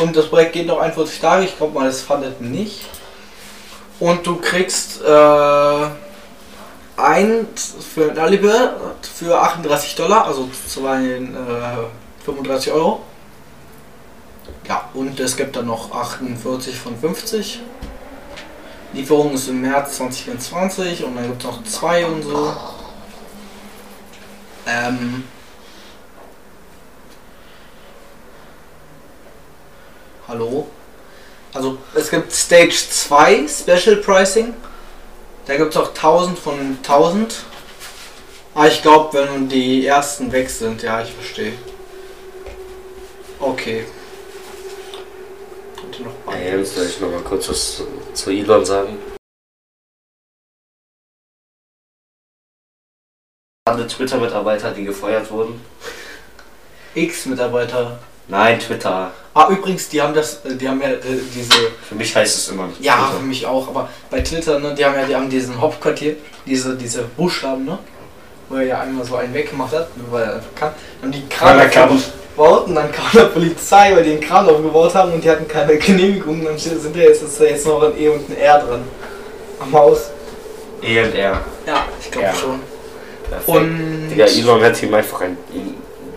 Und 0.00 0.16
das 0.16 0.26
Projekt 0.26 0.54
geht 0.54 0.66
noch 0.66 0.80
41 0.80 1.20
Tage. 1.20 1.44
Ich 1.44 1.56
glaube 1.56 1.74
mal, 1.74 1.86
das 1.86 2.00
fandet 2.00 2.40
nicht. 2.40 2.80
Und 4.00 4.26
du 4.26 4.34
kriegst 4.36 5.02
äh, 5.02 5.86
ein 6.96 7.46
für 7.94 8.10
ein 8.10 8.18
Alibert 8.18 8.74
für 9.02 9.40
38 9.40 9.94
Dollar, 9.94 10.26
also 10.26 10.50
zwei, 10.68 11.04
äh, 11.04 11.28
35 12.24 12.72
Euro. 12.72 13.02
Ja, 14.66 14.88
und 14.94 15.20
es 15.20 15.36
gibt 15.36 15.56
dann 15.56 15.66
noch 15.66 15.92
48 15.92 16.78
von 16.78 16.96
50. 16.96 17.60
Lieferung 18.94 19.34
ist 19.34 19.48
im 19.48 19.60
März 19.60 19.96
2024 19.96 21.04
und 21.04 21.16
dann 21.16 21.28
gibt 21.28 21.42
es 21.42 21.46
noch 21.46 21.64
zwei 21.64 22.06
und 22.06 22.22
so. 22.22 22.56
Ähm. 24.66 25.24
Hallo? 30.26 30.68
Also 31.52 31.78
es 31.94 32.10
gibt 32.10 32.32
Stage 32.32 32.88
2 32.90 33.46
Special 33.48 33.96
Pricing. 33.96 34.54
Da 35.46 35.56
gibt 35.56 35.74
es 35.74 35.76
auch 35.76 35.88
1000 35.88 36.38
von 36.38 36.78
1000. 36.82 37.44
Aber 38.54 38.68
ich 38.68 38.80
glaube, 38.80 39.18
wenn 39.18 39.48
die 39.48 39.84
ersten 39.84 40.32
weg 40.32 40.48
sind, 40.48 40.82
ja, 40.82 41.02
ich 41.02 41.12
verstehe. 41.12 41.52
Okay. 43.40 43.84
bitte 45.76 46.02
noch 46.02 46.32
Ja, 46.32 46.56
jetzt 46.56 46.74
soll 46.74 46.86
ich 46.86 47.00
noch 47.00 47.10
mal 47.10 47.20
kurz 47.20 47.48
was 47.48 47.82
zu, 48.14 48.30
Elon 48.30 48.64
sagen. 48.64 48.98
Alle 53.66 53.86
Twitter-Mitarbeiter, 53.86 54.72
die 54.72 54.84
gefeuert 54.84 55.30
wurden. 55.30 55.60
X-Mitarbeiter. 56.94 57.98
Nein, 58.28 58.58
Twitter. 58.58 59.12
Ah, 59.34 59.48
übrigens, 59.50 59.88
die 59.88 60.00
haben 60.00 60.14
das, 60.14 60.44
äh, 60.44 60.54
die 60.56 60.68
haben 60.68 60.80
ja 60.80 60.90
äh, 60.90 61.00
diese, 61.34 61.52
Für 61.88 61.94
mich 61.94 62.14
heißt 62.14 62.36
es 62.36 62.48
immer 62.48 62.68
nicht 62.68 62.80
ja, 62.80 62.96
für 62.96 63.10
Twitter. 63.12 63.22
mich 63.24 63.46
auch, 63.46 63.68
aber 63.68 63.88
bei 64.10 64.20
Twitter, 64.20 64.58
ne, 64.60 64.74
die 64.74 64.84
haben 64.84 64.94
ja, 64.94 65.04
die 65.04 65.14
haben 65.14 65.28
diesen 65.28 65.60
Hauptquartier, 65.60 66.16
diese, 66.46 66.76
diese 66.76 67.02
Buchstaben, 67.02 67.64
ne, 67.64 67.78
wo 68.48 68.56
er 68.56 68.62
ja 68.62 68.80
einmal 68.80 69.04
so 69.04 69.16
einen 69.16 69.34
weggemacht 69.34 69.72
hat, 69.74 69.88
weil 70.10 70.22
er 70.22 70.34
einfach 70.36 70.54
kann, 70.54 70.72
dann 71.02 71.12
haben 71.12 71.20
die 71.20 71.28
Kran 71.28 71.58
Er 72.36 72.64
und 72.64 72.74
dann 72.74 72.90
kam 72.90 73.10
die 73.12 73.32
Polizei, 73.32 73.94
weil 73.94 74.04
die 74.04 74.10
den 74.10 74.20
Kran 74.20 74.48
aufgebaut 74.48 74.94
haben 74.94 75.12
und 75.12 75.22
die 75.22 75.30
hatten 75.30 75.46
keine 75.46 75.76
Genehmigung, 75.78 76.40
und 76.40 76.44
dann 76.46 76.58
sind 76.58 76.94
da 76.96 77.00
jetzt, 77.00 77.22
ist 77.22 77.40
da 77.40 77.44
jetzt 77.44 77.66
noch 77.66 77.82
ein 77.82 77.98
E 77.98 78.08
und 78.08 78.28
ein 78.28 78.36
R 78.36 78.58
dran. 78.58 78.84
Am 79.60 79.72
Haus. 79.72 80.10
E 80.82 81.02
und 81.02 81.14
R. 81.14 81.40
Ja, 81.66 81.84
ich 82.00 82.10
glaube 82.10 82.26
Ja. 82.26 82.34
schon. 82.34 82.60
Perfekt. 83.28 83.48
Und 83.48 84.08
Digga, 84.10 84.26
Elon 84.26 84.60
hätte 84.60 84.86
ihm 84.86 84.94
einfach 84.94 85.20
ein, 85.22 85.36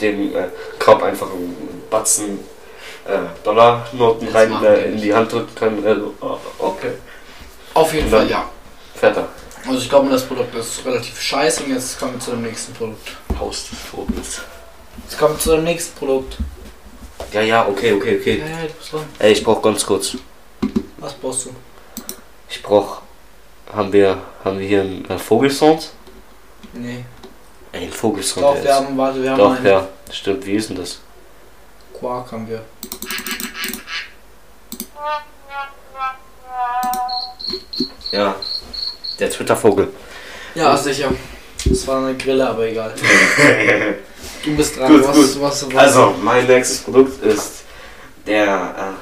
dem 0.01 0.35
äh, 0.35 0.47
Kopf 0.79 1.03
einfach 1.03 1.27
einen 1.31 1.83
Batzen 1.89 2.39
äh, 3.07 3.43
Dollarnoten 3.43 4.27
rein 4.29 4.51
äh, 4.51 4.61
wir 4.61 4.85
in 4.85 5.01
die 5.01 5.13
Hand 5.13 5.31
drücken 5.31 5.55
können. 5.55 5.85
Also, 5.85 6.13
oh, 6.21 6.37
okay. 6.59 6.91
auf 7.73 7.93
jeden 7.93 8.09
Fall 8.09 8.29
ja. 8.29 8.49
Fetter. 8.95 9.27
Also 9.65 9.79
ich 9.79 9.89
glaube, 9.89 10.09
das 10.09 10.23
Produkt 10.23 10.55
ist 10.55 10.85
relativ 10.85 11.19
scheiße 11.19 11.63
und 11.63 11.73
jetzt 11.73 11.99
kommen 11.99 12.13
wir 12.13 12.19
zu 12.19 12.31
dem 12.31 12.41
nächsten 12.43 12.73
Produkt. 12.73 13.17
Haus 13.39 13.69
des 13.69 13.79
Vogels. 13.79 14.41
Jetzt 15.03 15.17
kommen 15.17 15.35
wir 15.35 15.39
zu 15.39 15.51
dem 15.55 15.63
nächsten 15.63 15.97
Produkt. 15.97 16.37
Ja, 17.31 17.41
ja, 17.41 17.67
okay, 17.67 17.93
okay, 17.93 18.15
Ja, 18.15 18.19
okay. 18.21 18.39
ja, 18.39 18.67
du 18.67 18.73
bist 18.73 18.93
dran. 18.93 19.03
Ey, 19.19 19.31
ich 19.33 19.43
brauch 19.43 19.61
ganz 19.61 19.85
kurz. 19.85 20.17
Was 20.97 21.13
brauchst 21.13 21.45
du? 21.45 21.49
Ich 22.49 22.61
brauch. 22.63 23.01
Haben 23.73 23.91
wir, 23.91 24.17
haben 24.43 24.59
wir 24.59 24.67
hier 24.67 24.81
einen 24.81 25.19
Vogelsound? 25.19 25.89
Nee. 26.73 27.03
Ein 27.73 27.91
Vogelsound. 27.91 28.45
Doch, 28.45 28.63
wir 28.63 28.73
haben, 28.73 28.97
warte, 28.97 29.21
wir 29.21 29.31
haben 29.31 29.37
Doch, 29.37 29.55
einen 29.55 29.65
ja, 29.65 29.87
stimmt. 30.11 30.45
Wie 30.45 30.53
ist 30.53 30.69
denn 30.69 30.77
das? 30.77 30.99
Quark 31.99 32.31
haben 32.31 32.47
wir. 32.47 32.63
Ja, 38.11 38.35
der 39.19 39.29
Twitter-Vogel. 39.29 39.89
Ja, 40.55 40.77
sicher. 40.77 41.11
Das 41.69 41.87
war 41.87 42.05
eine 42.05 42.17
Grille, 42.17 42.47
aber 42.47 42.67
egal. 42.67 42.93
Du 44.43 44.55
bist 44.55 44.77
dran. 44.77 44.93
Gut, 44.93 45.07
was, 45.07 45.15
gut. 45.15 45.41
Was, 45.41 45.65
was, 45.67 45.75
Also, 45.75 46.15
mein 46.21 46.45
nächstes 46.47 46.79
Produkt 46.79 47.21
ist 47.23 47.63
der 48.25 48.95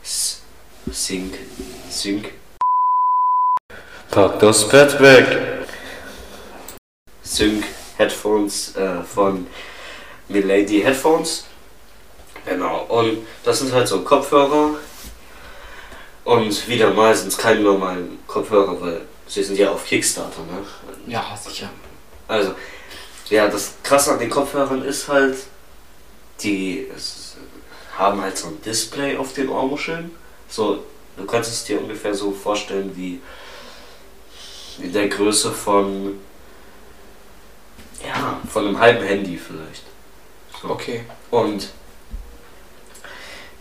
äh, 0.00 0.04
S- 0.04 0.40
Sync. 0.90 1.34
Sync. 1.90 2.30
Pack 4.10 4.38
das 4.38 4.66
Bett 4.68 4.98
weg. 5.00 5.26
Sync 7.22 7.64
Headphones 7.98 8.74
äh, 8.76 9.02
von 9.02 9.46
Milady 10.28 10.80
Headphones. 10.80 11.44
Genau. 12.46 12.84
Und 12.88 13.26
das 13.44 13.58
sind 13.58 13.72
halt 13.72 13.88
so 13.88 14.00
Kopfhörer. 14.02 14.70
Und 16.24 16.68
wieder 16.68 16.90
mal 16.92 17.14
sind 17.14 17.28
es 17.28 17.36
keine 17.36 17.60
normalen 17.60 18.18
Kopfhörer, 18.26 18.80
weil 18.80 19.00
sie 19.32 19.42
sind 19.42 19.58
ja 19.58 19.70
auf 19.70 19.86
Kickstarter, 19.86 20.42
ne? 20.42 20.64
Ja, 21.06 21.36
sicher. 21.42 21.70
Also, 22.28 22.54
ja, 23.30 23.48
das 23.48 23.74
Krasse 23.82 24.12
an 24.12 24.18
den 24.18 24.28
Kopfhörern 24.28 24.82
ist 24.82 25.08
halt, 25.08 25.36
die 26.42 26.86
haben 27.96 28.20
halt 28.20 28.36
so 28.36 28.48
ein 28.48 28.60
Display 28.62 29.16
auf 29.16 29.32
den 29.32 29.48
Ohrmuscheln. 29.48 30.10
So, 30.48 30.84
du 31.16 31.24
kannst 31.24 31.50
es 31.50 31.64
dir 31.64 31.80
ungefähr 31.80 32.14
so 32.14 32.30
vorstellen 32.32 32.94
wie 32.94 33.20
in 34.78 34.92
der 34.92 35.08
Größe 35.08 35.50
von, 35.50 36.18
ja, 38.06 38.38
von 38.50 38.66
einem 38.66 38.78
halben 38.78 39.04
Handy 39.04 39.38
vielleicht. 39.38 39.84
So. 40.60 40.68
Okay. 40.68 41.04
Und 41.30 41.70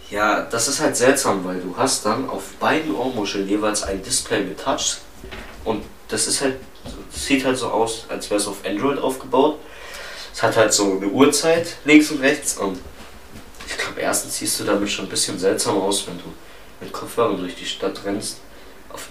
ja, 0.10 0.42
das 0.42 0.68
ist 0.68 0.82
halt 0.82 0.98
seltsam, 0.98 1.46
weil 1.46 1.62
du 1.62 1.78
hast 1.78 2.06
dann 2.06 2.30
auf 2.30 2.52
beiden 2.60 2.94
Ohrmuscheln 2.94 3.48
jeweils 3.48 3.84
ein 3.84 4.04
Display 4.04 4.44
mit 4.44 4.60
Touch 4.60 4.98
und 5.66 5.84
das 6.08 6.28
ist 6.28 6.42
halt, 6.42 6.56
sieht 7.12 7.46
halt 7.46 7.58
so 7.58 7.68
aus, 7.68 8.06
als 8.10 8.30
wäre 8.30 8.40
es 8.40 8.48
auf 8.48 8.66
Android 8.66 9.00
aufgebaut. 9.00 9.60
Es 10.34 10.42
hat 10.44 10.56
halt 10.56 10.74
so 10.74 10.98
eine 10.98 11.08
Uhrzeit 11.08 11.78
links 11.86 12.12
und 12.12 12.22
rechts 12.22 12.58
und 12.58 12.80
ich 13.68 13.78
glaube 13.78 14.02
erstens 14.02 14.38
siehst 14.38 14.60
du 14.60 14.64
damit 14.64 14.90
schon 14.90 15.06
ein 15.06 15.10
bisschen 15.10 15.38
seltsam 15.38 15.78
aus, 15.80 16.08
wenn 16.08 16.18
du 16.18 16.26
mit 16.80 16.92
Kopfhörern 16.92 17.38
durch 17.38 17.56
die 17.56 17.66
Stadt 17.66 18.04
rennst, 18.06 18.40
auf, 18.92 19.10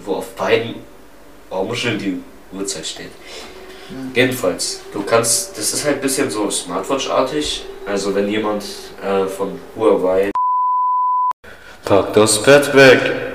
wo 0.00 0.16
auf 0.16 0.34
beiden 0.34 0.76
Ohrmuscheln 1.50 1.98
die 1.98 2.20
Uhrzeit 2.52 2.86
steht. 2.86 3.10
Jedenfalls, 4.14 4.80
du 4.92 5.02
kannst, 5.02 5.56
das 5.56 5.72
ist 5.72 5.84
halt 5.84 5.96
ein 5.96 6.00
bisschen 6.00 6.30
so 6.30 6.50
Smartwatch-artig. 6.50 7.64
Also 7.86 8.14
wenn 8.14 8.28
jemand 8.28 8.64
äh, 9.02 9.26
von 9.26 9.60
Huawei 9.76 10.32
Pack 11.84 12.12
das 12.14 12.42
Bett 12.42 12.74
weg. 12.74 13.25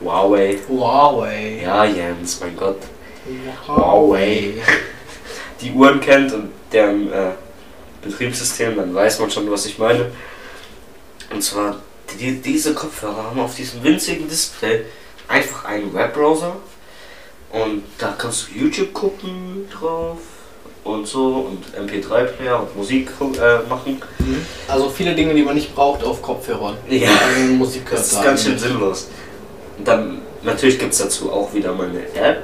Huawei. 0.00 0.58
Huawei. 0.68 1.60
Ja, 1.62 1.84
Jens, 1.84 2.40
mein 2.40 2.56
Gott. 2.56 2.78
Huawei. 3.66 4.54
Die 5.60 5.72
Uhren 5.72 6.00
kennt 6.00 6.32
und 6.32 6.50
deren 6.72 7.12
äh, 7.12 7.30
Betriebssystem, 8.02 8.76
dann 8.76 8.94
weiß 8.94 9.18
man 9.18 9.30
schon, 9.30 9.50
was 9.50 9.66
ich 9.66 9.78
meine. 9.78 10.10
Und 11.32 11.42
zwar, 11.42 11.76
die, 12.18 12.40
diese 12.40 12.74
Kopfhörer 12.74 13.24
haben 13.24 13.40
auf 13.40 13.54
diesem 13.54 13.82
winzigen 13.82 14.28
Display 14.28 14.84
einfach 15.26 15.64
einen 15.64 15.92
Webbrowser 15.92 16.56
und 17.50 17.82
da 17.98 18.14
kannst 18.16 18.48
du 18.48 18.58
YouTube 18.58 18.92
gucken 18.92 19.68
drauf 19.70 20.18
und 20.84 21.06
so 21.06 21.50
und 21.50 21.64
MP3-Player 21.74 22.60
und 22.60 22.76
Musik 22.76 23.10
äh, 23.20 23.68
machen. 23.68 24.00
Mhm. 24.18 24.46
Also 24.68 24.88
viele 24.88 25.14
Dinge, 25.14 25.34
die 25.34 25.42
man 25.42 25.54
nicht 25.54 25.74
braucht 25.74 26.02
auf 26.04 26.22
Kopfhörern. 26.22 26.76
Ja. 26.88 27.10
Also 27.10 27.40
Musik 27.54 27.90
Das 27.90 28.12
ist 28.12 28.22
ganz 28.22 28.44
schön 28.44 28.58
sinnlos. 28.58 29.08
Und 29.78 29.86
dann, 29.88 30.20
natürlich 30.42 30.78
gibt 30.78 30.92
es 30.92 30.98
dazu 30.98 31.32
auch 31.32 31.52
wieder 31.54 31.72
mal 31.72 31.88
eine 31.88 32.04
App. 32.14 32.42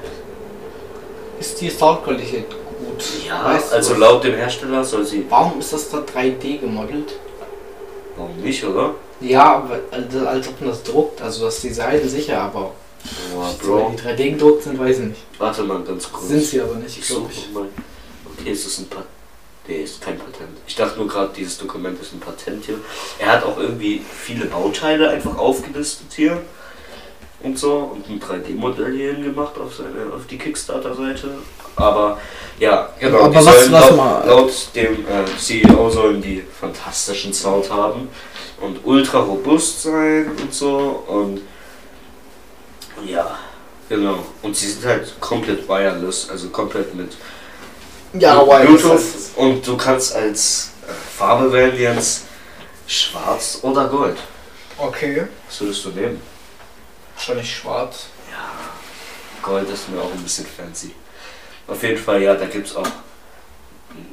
Ist 1.40 1.60
die 1.60 1.68
Soundqualität 1.70 2.48
gut? 2.48 3.04
Ja, 3.26 3.44
Weißt 3.44 3.72
du 3.72 3.76
also 3.76 3.90
was? 3.92 3.98
laut 3.98 4.24
dem 4.24 4.34
Hersteller 4.34 4.84
soll 4.84 5.04
sie. 5.04 5.26
Warum 5.28 5.58
ist 5.58 5.72
das 5.72 5.90
da 5.90 5.98
3D 5.98 6.60
gemodelt? 6.60 7.14
Warum 8.16 8.36
nicht, 8.40 8.64
oder? 8.64 8.94
Ja, 9.20 9.56
aber 9.56 9.80
als, 9.90 10.14
als 10.16 10.48
ob 10.48 10.60
man 10.60 10.70
das 10.70 10.82
druckt. 10.82 11.20
Also 11.20 11.44
das 11.46 11.60
Design 11.60 12.08
sicher, 12.08 12.40
aber 12.40 12.72
Boah, 13.34 13.50
wenn 13.60 13.68
Bro. 13.68 13.94
die 13.96 14.02
3D 14.02 14.30
gedruckt 14.32 14.62
sind, 14.62 14.78
weiß 14.78 14.98
ich 15.00 15.04
nicht. 15.06 15.22
Warte 15.38 15.62
mal 15.64 15.82
ganz 15.82 16.10
kurz. 16.10 16.28
Sind 16.28 16.42
sie 16.44 16.60
aber 16.60 16.76
nicht, 16.76 16.98
Ich 16.98 17.06
glaube 17.06 17.28
ich. 17.32 17.50
mal. 17.52 17.66
Okay, 18.38 18.50
es 18.52 18.64
ist 18.66 18.78
ein 18.78 18.86
Patent. 18.88 19.08
Nee, 19.66 19.82
ist 19.82 20.00
kein 20.02 20.18
Patent. 20.18 20.58
Ich 20.66 20.76
dachte 20.76 20.98
nur 20.98 21.08
gerade, 21.08 21.30
dieses 21.34 21.56
Dokument 21.58 22.00
ist 22.00 22.12
ein 22.12 22.20
Patent 22.20 22.64
hier. 22.66 22.78
Er 23.18 23.32
hat 23.32 23.44
auch 23.44 23.56
irgendwie 23.58 24.02
viele 24.10 24.44
Bauteile 24.46 25.08
einfach 25.10 25.36
aufgelistet 25.38 26.06
hier. 26.14 26.42
Und 27.44 27.58
so. 27.58 27.92
Und 27.94 28.08
ein 28.08 28.20
3D-Modell 28.20 28.92
hierhin 28.96 29.22
gemacht 29.22 29.52
auf, 29.58 29.74
seine, 29.76 30.12
auf 30.14 30.26
die 30.28 30.38
Kickstarter-Seite. 30.38 31.28
Aber 31.76 32.18
ja, 32.58 32.88
genau. 32.98 33.18
Aber 33.24 33.28
die 33.30 33.36
was- 33.36 33.44
sollen 33.44 33.72
was 33.72 33.88
laut, 33.90 33.96
mal- 33.96 34.26
laut 34.26 34.52
dem 34.74 34.92
äh, 35.06 35.24
CEO 35.38 35.90
sollen 35.90 36.20
die 36.22 36.42
fantastischen 36.60 37.32
Sound 37.32 37.70
haben. 37.70 38.08
Und 38.60 38.78
ultra 38.84 39.20
robust 39.20 39.82
sein 39.82 40.30
und 40.40 40.52
so. 40.54 41.04
Und 41.06 41.40
ja, 43.06 43.38
genau. 43.88 44.18
Und 44.42 44.56
sie 44.56 44.70
sind 44.70 44.84
halt 44.86 45.20
komplett 45.20 45.68
wireless, 45.68 46.28
also 46.30 46.48
komplett 46.48 46.94
mit 46.94 47.12
Ja, 48.14 48.42
Bluetooth. 48.42 49.02
Und 49.36 49.66
du 49.66 49.76
kannst 49.76 50.14
als 50.14 50.70
äh, 50.88 50.92
Farbe 51.18 51.52
wählen, 51.52 51.76
Jens, 51.78 52.22
schwarz 52.86 53.58
oder 53.62 53.88
gold. 53.88 54.16
Okay. 54.78 55.26
Was 55.48 55.60
würdest 55.60 55.84
du 55.84 55.88
nehmen? 55.90 56.20
Wahrscheinlich 57.14 57.54
schwarz. 57.54 58.06
Ja, 58.30 58.50
Gold 59.42 59.68
ist 59.70 59.88
mir 59.88 60.00
auch 60.00 60.12
ein 60.12 60.22
bisschen 60.22 60.46
fancy. 60.46 60.92
Auf 61.66 61.82
jeden 61.82 61.98
Fall, 61.98 62.22
ja, 62.22 62.34
da 62.34 62.46
gibt 62.46 62.66
es 62.66 62.76
auch 62.76 62.88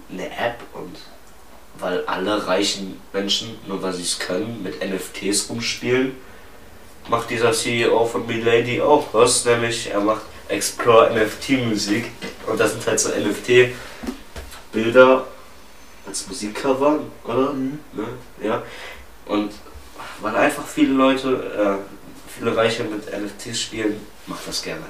eine 0.10 0.26
App 0.28 0.60
und 0.74 0.96
weil 1.80 2.06
alle 2.06 2.46
reichen 2.48 3.02
Menschen, 3.12 3.58
nur 3.68 3.82
weil 3.82 3.94
sie 3.94 4.04
es 4.04 4.20
können, 4.20 4.62
mit 4.62 4.80
NFTs 4.82 5.50
rumspielen, 5.50 6.16
macht 7.10 7.30
dieser 7.30 7.52
CEO 7.52 8.06
von 8.06 8.28
Milady 8.28 8.82
auch 8.82 9.08
was, 9.14 9.46
nämlich 9.46 9.90
er 9.90 10.00
macht 10.00 10.22
Explore 10.48 11.12
NFT 11.14 11.66
Musik 11.66 12.12
und 12.46 12.60
das 12.60 12.74
sind 12.74 12.86
halt 12.86 13.00
so 13.00 13.10
NFT 13.10 13.74
Bilder 14.72 15.26
als 16.06 16.28
Musikcover, 16.28 17.00
oder? 17.24 17.54
Mhm. 17.54 17.80
Ne? 17.94 18.08
Ja. 18.44 18.62
Und 19.26 19.52
weil 20.22 20.36
einfach 20.36 20.66
viele 20.66 20.94
Leute, 20.94 21.80
äh, 21.80 22.01
viele 22.38 22.56
Reiche 22.56 22.84
mit 22.84 23.06
NFTs 23.06 23.60
spielen, 23.62 24.06
macht 24.28 24.48
das 24.48 24.62
gerne. 24.62 24.86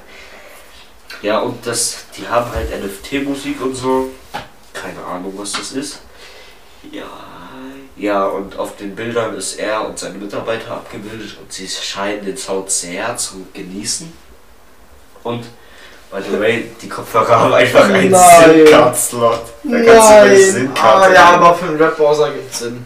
Ja, 1.21 1.39
und 1.39 1.65
das, 1.65 2.06
die 2.17 2.27
haben 2.27 2.51
halt 2.51 2.69
NFT-Musik 2.84 3.62
und 3.62 3.75
so. 3.75 4.10
Keine 4.73 5.04
Ahnung, 5.04 5.34
was 5.36 5.51
das 5.51 5.73
ist. 5.73 5.99
Ja, 6.91 7.06
Ja, 7.97 8.25
und 8.25 8.58
auf 8.58 8.77
den 8.77 8.95
Bildern 8.95 9.36
ist 9.36 9.60
er 9.60 9.86
und 9.86 9.99
seine 9.99 10.17
Mitarbeiter 10.17 10.71
abgebildet 10.71 11.38
und 11.39 11.51
sie 11.51 11.67
scheinen 11.67 12.25
den 12.25 12.38
Sound 12.38 12.71
sehr 12.71 13.15
zu 13.17 13.45
genießen. 13.54 14.12
Und 15.23 15.43
by 16.10 16.17
the 16.27 16.39
way, 16.39 16.71
die 16.82 16.89
Kopfhörer 16.89 17.39
haben 17.39 17.54
einfach 17.54 17.84
einen. 17.84 18.15
SIM-Card-Slot. 18.15 19.41
Da 19.63 19.84
kannst 19.84 20.10
du 20.10 20.13
eine 20.13 20.34
Nein! 20.34 20.51
SIM-Karte 20.51 21.10
Ah, 21.10 21.13
ja, 21.13 21.25
aber 21.36 21.54
für 21.54 21.65
einen 21.65 21.77
Rap-Browser 21.77 22.32
gibt's 22.32 22.60
Sinn. 22.60 22.84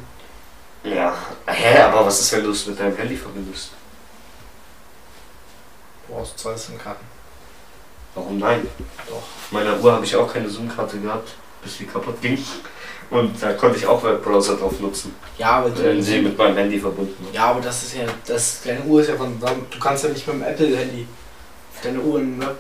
Ja. 0.84 1.14
Hä, 1.48 1.82
aber 1.82 2.06
was 2.06 2.20
ist, 2.20 2.34
wenn 2.34 2.44
du 2.44 2.52
es 2.52 2.66
mit 2.68 2.80
deinem 2.80 2.98
Handy 2.98 3.16
verbindest? 3.16 3.72
Du 6.08 6.14
brauchst 6.14 6.38
zwei 6.40 6.56
SIM-Karten. 6.56 7.06
Warum 8.14 8.40
nein? 8.40 8.68
Doch. 9.10 9.16
Auf 9.18 9.52
meiner 9.52 9.78
Uhr 9.80 9.92
habe 9.92 10.06
ich 10.06 10.16
auch 10.16 10.32
keine 10.32 10.50
SIM-Karte 10.50 10.98
gehabt, 11.00 11.30
bis 11.64 11.78
die 11.78 11.86
kaputt 11.86 12.22
ging. 12.22 12.38
Und 13.12 13.42
da 13.42 13.54
konnte 13.54 13.78
ich 13.78 13.86
auch 13.86 14.04
Webbrowser 14.04 14.56
drauf 14.58 14.80
nutzen, 14.80 15.14
Ja, 15.38 15.58
aber 15.58 15.78
wenn 15.78 16.02
sie 16.02 16.18
du, 16.18 16.30
mit 16.30 16.38
meinem 16.38 16.58
Handy 16.58 16.80
verbunden 16.80 17.24
war. 17.26 17.34
ja, 17.34 17.46
aber 17.52 17.62
das 17.62 17.84
ist 17.84 17.96
ja, 17.96 18.04
das, 18.26 18.62
deine 18.64 18.82
Uhr 18.82 19.00
ist 19.02 19.10
ja 19.10 19.16
von, 19.16 19.40
du 19.40 19.80
kannst 19.80 20.04
ja 20.06 20.10
nicht 20.10 20.26
mit 20.26 20.38
dem 20.38 20.42
Apple-Handy 20.44 21.06
deine 21.84 22.00
Uhr 22.00 22.20
in 22.20 22.40
Web, 22.42 22.56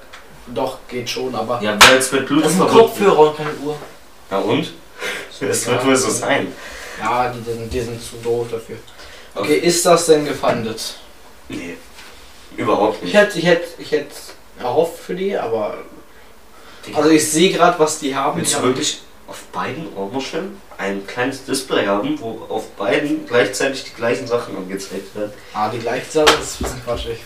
doch, 0.53 0.77
geht 0.87 1.09
schon, 1.09 1.33
aber 1.33 1.59
Ja, 1.63 1.75
wer 1.79 1.95
jetzt 1.95 2.13
mit 2.13 2.27
Bluetooth 2.27 2.45
das 2.45 2.53
ist 2.53 2.61
ein? 2.61 2.67
Kopfhörer 2.67 3.19
und 3.29 3.37
keine 3.37 3.53
Uhr. 3.63 3.75
Na 4.29 4.37
und? 4.37 4.71
Das 5.39 5.65
wird 5.67 5.85
wohl 5.85 5.95
so 5.95 6.09
sein. 6.11 6.47
Ja, 6.99 7.29
die, 7.33 7.43
sind- 7.51 7.73
die 7.73 7.81
sind 7.81 8.01
zu 8.01 8.15
doof 8.23 8.47
dafür. 8.51 8.77
Okay, 9.33 9.57
ist 9.57 9.83
das 9.85 10.05
denn 10.05 10.25
gefundet? 10.25 10.95
Nee. 11.49 11.75
Überhaupt 12.57 12.97
Ich 12.97 13.03
nicht. 13.05 13.15
hätte, 13.15 13.39
ich 13.39 13.45
hätte, 13.45 13.67
ich 13.77 13.91
hätte 13.91 14.13
erhofft 14.59 14.99
für 14.99 15.15
die, 15.15 15.37
aber 15.37 15.77
Die- 16.85 16.93
also 16.95 17.09
ich 17.09 17.29
sehe 17.29 17.51
gerade, 17.51 17.77
was 17.79 17.99
die 17.99 18.15
haben. 18.15 18.37
Willst 18.39 18.55
du 18.55 18.61
wirklich 18.63 19.01
auf 19.27 19.41
beiden 19.51 19.91
Ohrmuscheln 19.95 20.61
ein 20.77 21.05
kleines 21.07 21.45
Display 21.45 21.87
haben, 21.87 22.19
wo 22.21 22.45
auf 22.49 22.69
beiden 22.71 23.25
gleichzeitig 23.25 23.83
die 23.85 23.93
gleichen 23.95 24.27
Sachen 24.27 24.55
angezeigt 24.55 25.15
werden? 25.15 25.33
ah, 25.53 25.69
die 25.69 25.79
gleiche 25.79 26.09
Sache, 26.11 26.25
das 26.25 26.51
ist 26.51 26.61
ein 26.61 26.63
bisschen 26.63 26.83
quatschig. 26.85 27.19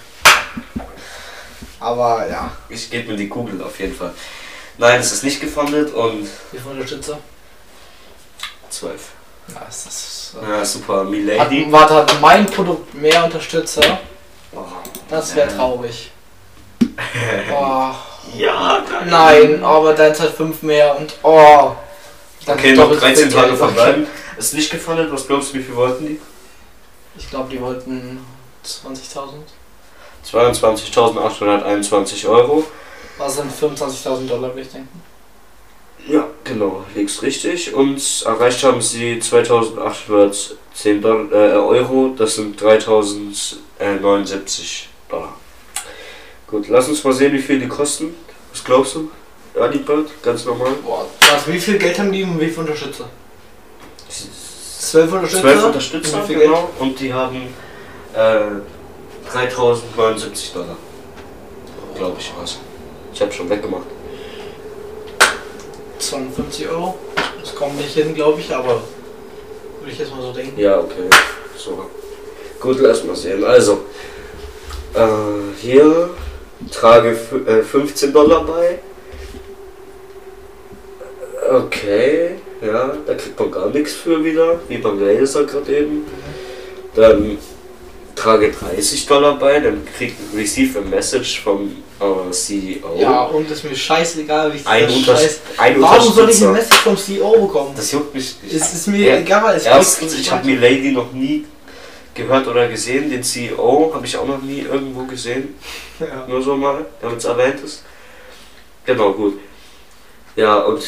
Aber 1.80 2.28
ja, 2.30 2.52
Ich 2.70 2.90
gebe 2.90 3.12
mir 3.12 3.18
die 3.18 3.30
Kugel 3.30 3.62
auf 3.64 3.80
jeden 3.80 3.96
Fall. 3.96 4.14
Nein, 4.78 5.00
es 5.00 5.12
ist 5.12 5.24
nicht 5.24 5.40
gefundet 5.42 5.94
und 5.94 6.24
wie 6.52 6.58
viele 6.58 6.72
Unterstützer? 6.72 7.20
12. 8.70 9.02
Ja, 9.54 9.62
ist 9.68 9.86
das. 9.88 10.36
Ja, 10.42 10.64
super. 10.64 11.00
Hat, 11.02 11.10
Milady. 11.10 11.68
warte, 11.70 11.96
hat 11.96 12.22
mein 12.22 12.46
Produkt 12.46 12.94
mehr 12.94 13.24
Unterstützer? 13.26 14.00
Das 15.10 15.36
wäre 15.36 15.50
äh, 15.50 15.56
traurig. 15.56 16.12
Oh, 17.52 17.92
Ja, 18.36 18.84
nein, 19.06 19.64
aber 19.64 19.94
deins 19.94 20.20
hat 20.20 20.32
5 20.32 20.64
mehr 20.64 20.98
und 20.98 21.16
oh. 21.24 21.72
dann 22.46 22.58
Okay, 22.58 22.74
noch 22.74 22.84
doppelt 22.84 23.00
so 23.00 23.06
13 23.08 23.30
viel 23.30 23.40
Tage 23.40 23.56
verbleiben. 23.56 24.08
Ist 24.38 24.54
nicht 24.54 24.70
gefundet. 24.72 25.10
Was 25.12 25.28
glaubst 25.28 25.54
du, 25.54 25.58
wie 25.58 25.64
viel 25.64 25.76
wollten 25.76 26.08
die? 26.08 26.20
Ich 27.18 27.30
glaube, 27.30 27.50
die 27.50 27.62
wollten 27.62 28.26
20.000. 28.66 29.44
22.821 30.26 32.30
Euro. 32.30 32.66
Was 33.18 33.36
sind 33.36 33.52
25.000 33.52 34.28
Dollar, 34.28 34.50
würde 34.50 34.62
ich 34.62 34.72
denken. 34.72 35.02
Ja, 36.08 36.28
genau, 36.44 36.84
liegt's 36.96 37.22
richtig. 37.22 37.74
Und 37.74 38.02
erreicht 38.26 38.64
haben 38.64 38.82
sie 38.82 39.20
2810 39.20 41.02
Doll- 41.02 41.30
äh, 41.32 41.36
Euro, 41.58 42.16
das 42.18 42.36
sind 42.36 42.60
3079 42.60 44.90
Dollar. 45.10 45.34
Gut, 46.48 46.68
lass 46.70 46.88
uns 46.90 47.04
mal 47.04 47.14
sehen, 47.14 47.34
wie 47.34 47.40
viel 47.40 47.60
die 47.60 47.68
kosten. 47.68 48.16
Was 48.52 48.64
glaubst 48.64 48.96
du? 48.96 49.12
Early 49.56 49.78
Bird, 49.80 50.10
ganz 50.24 50.46
normal. 50.46 50.72
Boah, 50.84 51.06
was, 51.32 51.48
wie 51.48 51.60
viel 51.60 51.78
Geld 51.78 52.00
haben 52.00 52.12
die 52.12 52.24
und 52.24 52.40
wie 52.40 52.48
viele 52.48 52.62
Unterstützer? 52.62 53.08
12 54.80 55.12
Unterstützer? 55.14 55.42
12 55.44 55.64
Unterstützer, 55.66 56.22
Und 56.22 56.28
genau. 56.28 56.70
Und 56.80 57.00
die 57.00 57.14
haben 57.14 57.54
äh, 58.16 58.40
3079 59.32 60.54
Dollar. 60.54 60.76
Glaube 61.96 62.16
ich 62.20 62.32
was. 62.40 62.58
Ich 63.14 63.22
habe 63.22 63.32
schon 63.32 63.48
weggemacht. 63.50 63.86
250 66.10 66.70
Euro. 66.70 66.98
Das 67.40 67.56
kommt 67.56 67.78
nicht 67.78 67.94
hin, 67.94 68.14
glaube 68.14 68.40
ich, 68.40 68.54
aber 68.54 68.82
würde 69.80 69.92
ich 69.92 70.00
jetzt 70.00 70.12
mal 70.12 70.22
so 70.22 70.32
denken. 70.32 70.60
Ja, 70.60 70.80
okay. 70.80 71.10
So. 71.56 71.86
Gut, 72.60 72.80
lass 72.80 73.04
mal 73.04 73.16
sehen. 73.16 73.44
Also, 73.44 73.86
äh, 74.94 75.56
hier 75.62 76.10
trage 76.72 77.18
äh, 77.48 77.62
15 77.62 78.12
Dollar 78.12 78.44
bei. 78.44 78.80
Okay, 81.52 82.36
ja, 82.62 82.94
da 83.06 83.14
kriegt 83.16 83.40
man 83.40 83.52
gar 83.52 83.70
nichts 83.70 83.94
für 83.94 84.24
wieder, 84.24 84.60
wie 84.68 84.78
beim 84.78 85.00
Laser 85.00 85.46
gerade 85.46 85.76
eben. 85.76 86.06
Dann 86.96 87.38
trage 88.20 88.52
30 88.52 89.06
Dollar 89.06 89.36
bei, 89.38 89.60
dann 89.60 89.86
kriegt 89.98 90.18
receive 90.36 90.80
a 90.80 90.82
message 90.82 91.42
vom 91.42 91.72
äh, 92.00 92.32
CEO. 92.32 93.00
Ja, 93.00 93.24
und 93.24 93.50
ist 93.50 93.64
mir 93.64 93.76
scheißegal, 93.76 94.54
wie 94.54 94.58
ich 94.58 94.68
ein, 94.68 94.86
das 94.86 94.96
Unter 94.96 95.18
Scheiß. 95.18 95.40
ein 95.58 95.82
Warum 95.82 96.14
soll 96.14 96.30
ich 96.30 96.42
eine 96.42 96.52
Message 96.52 96.80
vom 96.80 96.98
CEO 96.98 97.48
bekommen? 97.48 97.74
Das 97.76 97.92
juckt 97.92 98.14
mich 98.14 98.36
nicht. 98.44 98.54
Es 98.54 98.74
ist 98.74 98.88
mir 98.88 99.10
Ja, 99.10 99.18
egal. 99.18 99.56
Es 99.56 99.66
Erstens, 99.66 100.20
ich 100.20 100.32
habe 100.32 100.46
Milady 100.46 100.92
noch 100.92 101.12
nie 101.12 101.46
gehört 102.14 102.48
oder 102.48 102.68
gesehen. 102.68 103.10
Den 103.10 103.24
CEO 103.24 103.92
habe 103.94 104.06
ich 104.06 104.18
auch 104.18 104.28
noch 104.28 104.42
nie 104.42 104.62
irgendwo 104.62 105.04
gesehen. 105.04 105.56
Ja. 106.00 106.26
Nur 106.28 106.42
so 106.42 106.56
mal, 106.56 106.86
damit 107.02 107.20
es 107.20 107.26
erwähnt 107.26 107.62
ist. 107.64 107.84
Genau, 108.86 109.14
gut. 109.14 109.40
Ja, 110.36 110.60
und 110.60 110.82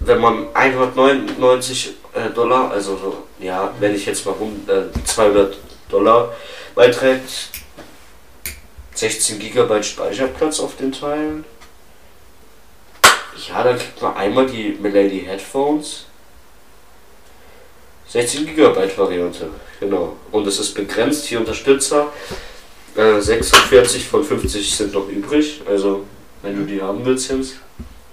wenn 0.00 0.20
man 0.20 0.46
199 0.54 1.94
äh, 2.14 2.30
Dollar, 2.34 2.70
also 2.70 2.96
so, 2.96 3.24
ja, 3.38 3.72
wenn 3.78 3.94
ich 3.94 4.06
jetzt 4.06 4.24
mal 4.26 4.32
rum, 4.32 4.60
äh, 4.66 5.04
200 5.04 5.56
Dollar 5.88 6.32
beiträgt, 6.76 7.50
16 8.94 9.40
GB 9.40 9.82
Speicherplatz 9.82 10.60
auf 10.60 10.76
den 10.76 10.92
Teilen. 10.92 11.44
Ja, 13.48 13.64
dann 13.64 13.76
kriegt 13.76 14.00
man 14.00 14.16
einmal 14.16 14.46
die 14.46 14.76
Milady 14.80 15.20
Headphones. 15.26 16.06
16 18.08 18.46
GB 18.46 18.96
Variante, 18.96 19.48
genau. 19.80 20.16
Und 20.30 20.46
es 20.46 20.60
ist 20.60 20.74
begrenzt, 20.74 21.26
hier 21.26 21.40
Unterstützer. 21.40 22.12
Äh, 22.94 23.20
46 23.20 24.06
von 24.06 24.22
50 24.24 24.74
sind 24.74 24.92
noch 24.94 25.08
übrig. 25.08 25.60
Also, 25.68 26.04
wenn 26.42 26.56
du 26.56 26.64
die 26.72 26.80
haben 26.80 27.04
willst, 27.04 27.28
Jens, 27.28 27.54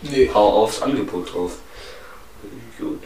Nee. 0.02 0.30
hau 0.34 0.64
aufs 0.64 0.82
Angebot 0.82 1.34
drauf. 1.34 1.54
Gut. 2.78 3.00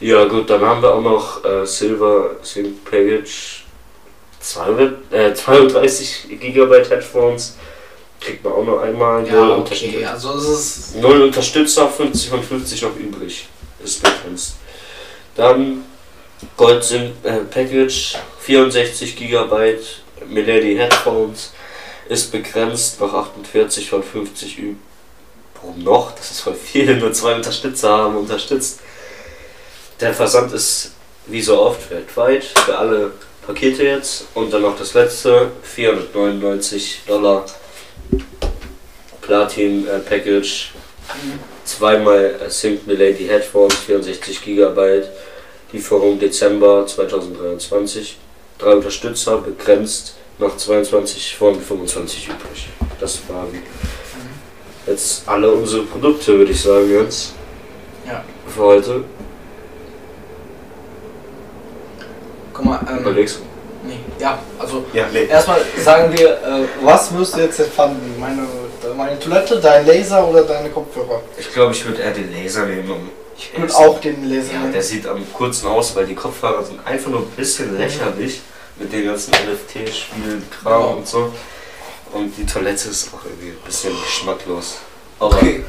Ja, 0.00 0.24
gut, 0.24 0.50
dann 0.50 0.60
haben 0.62 0.82
wir 0.82 0.94
auch 0.94 1.00
noch 1.00 1.44
äh, 1.44 1.64
Silver 1.64 2.36
Sync 2.42 2.84
Package 2.84 3.61
200, 4.42 5.12
äh, 5.12 5.34
32 5.34 6.26
GB 6.40 6.84
Headphones. 6.88 7.56
Kriegt 8.20 8.44
man 8.44 8.52
auch 8.52 8.64
noch 8.64 8.78
einmal. 8.80 9.26
Ja, 9.26 9.32
Null 9.34 9.50
okay. 9.52 9.60
Unterstützer- 9.60 10.10
Also 10.10 10.34
es 10.34 10.48
ist. 10.78 10.96
Null 10.96 11.22
Unterstützer, 11.22 11.88
50 11.88 12.28
von 12.30 12.42
50 12.42 12.82
noch 12.82 12.96
übrig. 12.96 13.48
Ist 13.82 14.02
begrenzt. 14.02 14.54
Dann 15.34 15.84
Gold 16.56 16.84
Sim 16.84 17.12
äh, 17.22 17.38
Package, 17.50 18.16
64 18.40 19.16
GB 19.16 19.76
Milady 20.28 20.76
Headphones, 20.76 21.52
ist 22.08 22.30
begrenzt, 22.30 23.00
noch 23.00 23.12
48 23.14 23.88
von 23.88 24.02
50 24.02 24.58
übrig. 24.58 24.76
Warum 25.60 25.82
noch? 25.84 26.12
Das 26.16 26.30
ist 26.32 26.40
voll 26.40 26.54
viel, 26.54 26.96
nur 26.98 27.12
zwei 27.12 27.34
Unterstützer 27.34 27.90
haben 27.96 28.16
unterstützt. 28.16 28.80
Der 30.00 30.12
Versand 30.12 30.52
ist 30.52 30.90
wie 31.26 31.40
so 31.42 31.60
oft 31.60 31.88
weltweit 31.90 32.42
für 32.44 32.76
alle 32.76 33.12
Pakete 33.46 33.84
jetzt. 33.84 34.26
Und 34.34 34.52
dann 34.52 34.62
noch 34.62 34.78
das 34.78 34.94
letzte, 34.94 35.50
499 35.62 37.02
Dollar 37.06 37.44
Platin 39.20 39.86
äh, 39.86 39.98
Package 40.00 40.70
zweimal 41.64 42.36
äh, 42.44 42.50
Sync 42.50 42.86
Milady 42.86 43.26
Headphones, 43.26 43.74
64 43.74 44.42
GB, 44.42 45.02
Lieferung 45.72 46.18
Dezember 46.18 46.86
2023, 46.86 48.18
drei 48.58 48.74
Unterstützer, 48.74 49.38
begrenzt, 49.38 50.16
noch 50.38 50.56
22 50.56 51.36
von 51.36 51.60
25 51.60 52.28
übrig. 52.28 52.68
Das 53.00 53.20
waren 53.28 53.62
jetzt 54.86 55.26
alle 55.26 55.50
unsere 55.50 55.84
Produkte, 55.84 56.38
würde 56.38 56.52
ich 56.52 56.60
sagen, 56.60 56.90
jetzt 56.90 57.32
Ja. 58.06 58.24
für 58.48 58.62
heute. 58.62 59.04
Guck 62.52 62.64
mal, 62.64 62.80
ähm, 62.88 62.98
Überlegst 62.98 63.40
nee. 63.84 63.98
Ja, 64.18 64.38
also 64.58 64.84
Ja, 64.92 65.06
nee. 65.12 65.24
erstmal 65.26 65.60
sagen 65.82 66.16
wir, 66.16 66.30
äh, 66.30 66.64
was 66.82 67.16
wirst 67.16 67.36
du 67.36 67.40
jetzt 67.40 67.60
fanden? 67.74 68.18
Meine, 68.20 68.46
meine 68.96 69.18
Toilette, 69.18 69.60
dein 69.60 69.86
Laser 69.86 70.26
oder 70.28 70.42
deine 70.44 70.68
Kopfhörer? 70.70 71.20
Ich 71.38 71.52
glaube, 71.52 71.72
ich 71.72 71.84
würde 71.84 72.02
eher 72.02 72.12
den 72.12 72.32
Laser 72.32 72.66
nehmen. 72.66 73.10
Ich 73.36 73.56
würde 73.58 73.74
auch 73.74 74.00
den 74.00 74.28
Laser 74.28 74.52
Ja, 74.52 74.58
nehmen. 74.60 74.72
der 74.72 74.82
sieht 74.82 75.06
am 75.06 75.24
kurzen 75.32 75.66
aus, 75.68 75.96
weil 75.96 76.06
die 76.06 76.14
Kopfhörer 76.14 76.62
sind 76.64 76.84
einfach 76.86 77.10
nur 77.10 77.20
ein 77.20 77.30
bisschen 77.30 77.76
lächerlich 77.76 78.40
mit 78.78 78.92
den 78.92 79.06
ganzen 79.06 79.32
NFT-Spielen, 79.32 80.44
Kram 80.62 80.72
Ja. 80.80 80.86
und 80.88 81.06
so. 81.08 81.32
Und 82.12 82.36
die 82.36 82.44
Toilette 82.46 82.88
ist 82.90 83.08
auch 83.14 83.24
irgendwie 83.24 83.48
ein 83.48 83.64
bisschen 83.64 83.92
geschmacklos. 84.00 84.76
Aber 85.18 85.36
Okay. 85.36 85.64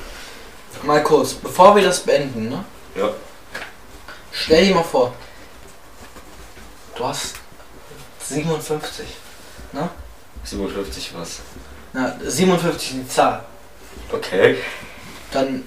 Mal 0.84 1.02
kurz, 1.02 1.34
bevor 1.34 1.76
wir 1.76 1.84
das 1.84 2.02
beenden, 2.02 2.50
ne? 2.50 2.66
Ja. 2.96 3.10
Stell 4.32 4.66
dir 4.66 4.76
mal 4.76 4.84
vor, 4.84 5.14
Du 6.96 7.06
hast 7.06 7.36
57. 8.28 9.06
57 10.44 11.12
was? 11.16 11.40
Na, 11.94 12.16
57 12.24 12.92
ist 12.92 12.98
die 13.04 13.08
Zahl. 13.08 13.44
Okay. 14.12 14.58
Dann, 15.32 15.64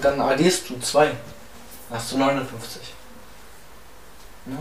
dann 0.00 0.20
addierst 0.20 0.68
du 0.70 0.78
2. 0.80 1.06
Dann 1.06 1.16
hast 1.98 2.12
du 2.12 2.18
59. 2.18 2.80
Ne? 4.46 4.58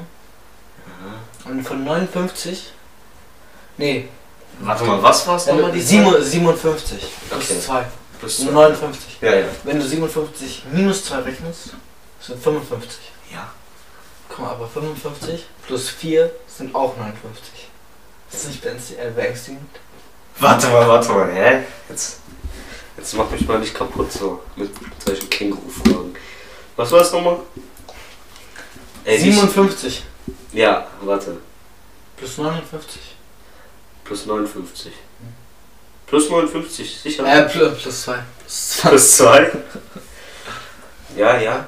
Und 1.46 1.64
von 1.64 1.84
59. 1.84 2.72
Nee, 3.78 4.10
Warte 4.60 4.86
mal, 4.86 5.04
was 5.04 5.28
war's 5.28 5.48
nochmal 5.48 5.72
die 5.72 5.82
Sieben- 5.82 6.22
57 6.24 7.02
plus 7.30 7.44
Okay. 7.52 7.60
2. 7.60 7.86
Plus 8.20 8.38
sind 8.38 8.48
zwei. 8.48 8.54
59. 8.54 9.18
Ja, 9.22 9.36
ja. 9.36 9.46
Wenn 9.64 9.80
du 9.80 9.86
57 9.86 10.64
minus 10.72 11.04
2 11.06 11.18
rechnest, 11.20 11.72
sind 12.22 12.42
55. 12.42 13.00
Ja. 13.34 13.52
Aber 14.38 14.68
55 14.68 15.46
plus 15.66 15.90
4 15.90 16.32
sind 16.48 16.74
auch 16.76 16.96
59. 16.98 17.70
Das 18.32 18.42
ist 18.44 18.48
nicht 18.50 18.64
beängstig- 18.66 18.98
äh. 18.98 19.58
Warte 20.40 20.68
mal, 20.68 20.88
warte 20.88 21.10
mal, 21.12 21.32
hä? 21.32 21.64
Jetzt, 21.90 22.20
jetzt 22.98 23.14
mach 23.14 23.30
mich 23.30 23.48
mal 23.48 23.60
nicht 23.60 23.74
kaputt 23.74 24.12
so 24.12 24.42
mit 24.56 24.70
solchen 25.06 25.30
Känguru-Fragen. 25.30 26.14
Was 26.76 26.92
war 26.92 27.00
das 27.00 27.12
nochmal? 27.14 27.40
Ey, 29.06 29.22
nicht- 29.22 29.36
57 29.40 30.04
Ja, 30.52 30.88
warte. 31.02 31.38
plus 32.18 32.38
59. 32.38 33.00
Plus 34.04 34.26
59. 34.26 34.92
Plus 36.08 36.30
59, 36.30 37.00
sicher? 37.02 37.26
Äh, 37.26 37.50
plus, 37.50 37.82
plus 37.82 38.02
2. 38.04 38.20
Plus 38.40 38.70
2. 38.78 38.90
Plus 38.90 39.18
2. 39.18 39.52
ja, 41.16 41.38
ja. 41.40 41.66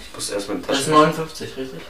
Ich 0.00 0.14
muss 0.14 0.30
erstmal 0.30 0.56
in 0.58 0.62
die 0.62 0.68
Das 0.68 0.78
ist 0.80 0.84
Tasche. 0.86 0.96
59, 0.98 1.56
richtig? 1.56 1.80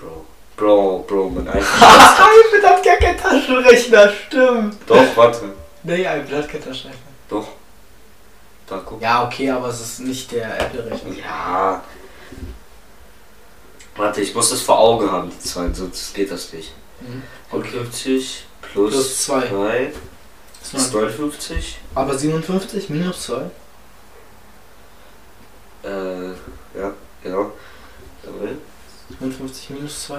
Bro. 0.00 0.24
Bro, 0.56 1.04
Bro, 1.06 1.30
mein 1.30 1.48
iPhone. 1.48 1.62
iPad 1.62 2.70
hat 2.70 2.84
gar 2.84 2.96
keinen 2.96 3.18
Taschenrechner, 3.18 4.12
stimmt. 4.26 4.76
Doch, 4.86 5.16
warte. 5.16 5.54
Nee, 5.82 6.02
iPad 6.02 6.32
hat 6.32 6.48
keinen 6.48 6.64
Taschenrechner. 6.64 7.06
Doch. 7.28 7.48
Da, 8.66 8.82
guck. 8.84 9.00
Ja, 9.00 9.24
okay, 9.26 9.50
aber 9.50 9.68
es 9.68 9.80
ist 9.80 10.00
nicht 10.00 10.30
der 10.32 10.58
Apple-Rechner. 10.60 11.14
Ja. 11.14 11.82
Warte, 13.96 14.20
ich 14.20 14.34
muss 14.34 14.50
das 14.50 14.60
vor 14.60 14.78
Augen 14.78 15.10
haben, 15.10 15.30
die 15.30 15.38
Zahlen, 15.38 15.74
sonst 15.74 16.14
geht 16.14 16.30
das 16.30 16.52
nicht. 16.52 16.72
Mhm. 17.00 17.22
50 17.50 18.44
plus, 18.60 18.90
Plus 18.92 19.24
zwei. 19.24 19.46
2 19.48 19.92
Ist 20.62 20.74
ist 20.74 20.92
59. 20.94 21.78
Aber 21.94 22.16
57 22.16 22.90
minus 22.90 23.22
2? 23.24 23.50
Äh, 25.84 26.28
ja, 26.78 26.92
genau. 27.22 27.52
Jawohl. 28.24 28.58
57 29.68 29.70
minus 29.70 30.04
2 30.06 30.14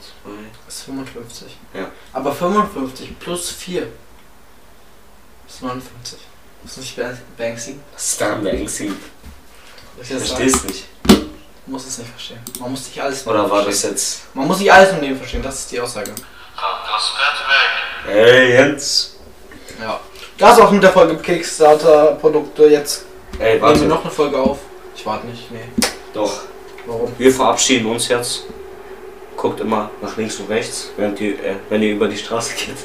Zwei. 0.00 0.30
ist 0.68 0.82
55. 0.82 1.56
Ja. 1.74 1.90
Aber 2.12 2.32
55 2.32 3.18
plus 3.18 3.50
4 3.50 3.86
ist 5.48 5.62
59. 5.62 6.18
Ist 6.64 6.78
nicht 6.78 6.96
beängstigend? 7.36 7.82
Was 7.94 8.04
ist 8.12 8.20
daran 8.20 8.42
beängstigend? 8.42 8.96
Ich 10.00 10.08
versteh's 10.08 10.64
nicht. 10.64 10.84
Man 11.06 11.72
muss 11.74 11.86
es 11.86 11.98
nicht 11.98 12.10
verstehen. 12.10 12.40
Man 12.60 12.70
muss 12.70 12.86
nicht 12.86 13.00
alles 13.00 13.26
Oder 13.26 13.48
war 13.50 13.58
das 13.64 13.64
verstehen. 13.80 13.90
jetzt. 13.90 14.34
Man 14.34 14.46
muss 14.46 14.58
nicht 14.58 14.72
alles 14.72 14.90
im 14.90 15.00
Leben 15.00 15.16
verstehen, 15.16 15.42
das 15.42 15.60
ist 15.60 15.72
die 15.72 15.80
Aussage. 15.80 16.10
Das 16.10 17.12
Bett 17.14 18.14
weg. 18.14 18.14
Hey, 18.14 18.52
Jens! 18.52 19.16
Ja. 19.80 20.00
Das 20.38 20.58
auch 20.58 20.70
mit 20.70 20.82
der 20.82 20.92
Folge 20.92 21.16
Kickstarter-Produkte. 21.18 22.66
Jetzt 22.66 23.04
Ey, 23.38 23.50
nehmen 23.54 23.62
warte. 23.62 23.80
wir 23.80 23.88
noch 23.88 24.02
eine 24.02 24.10
Folge 24.10 24.38
auf. 24.38 24.58
Ich 24.96 25.04
warte 25.06 25.26
nicht, 25.26 25.50
nee. 25.50 25.68
Doch. 26.12 26.42
Warum? 26.86 27.12
Wir 27.18 27.32
verabschieden 27.32 27.86
uns 27.86 28.08
jetzt. 28.08 28.44
Guckt 29.36 29.60
immer 29.60 29.90
nach 30.00 30.16
links 30.16 30.38
und 30.38 30.48
rechts, 30.50 30.90
während 30.96 31.20
ihr, 31.20 31.32
äh, 31.32 31.54
wenn 31.68 31.82
ihr 31.82 31.92
über 31.92 32.08
die 32.08 32.16
Straße 32.16 32.54
geht. 32.54 32.76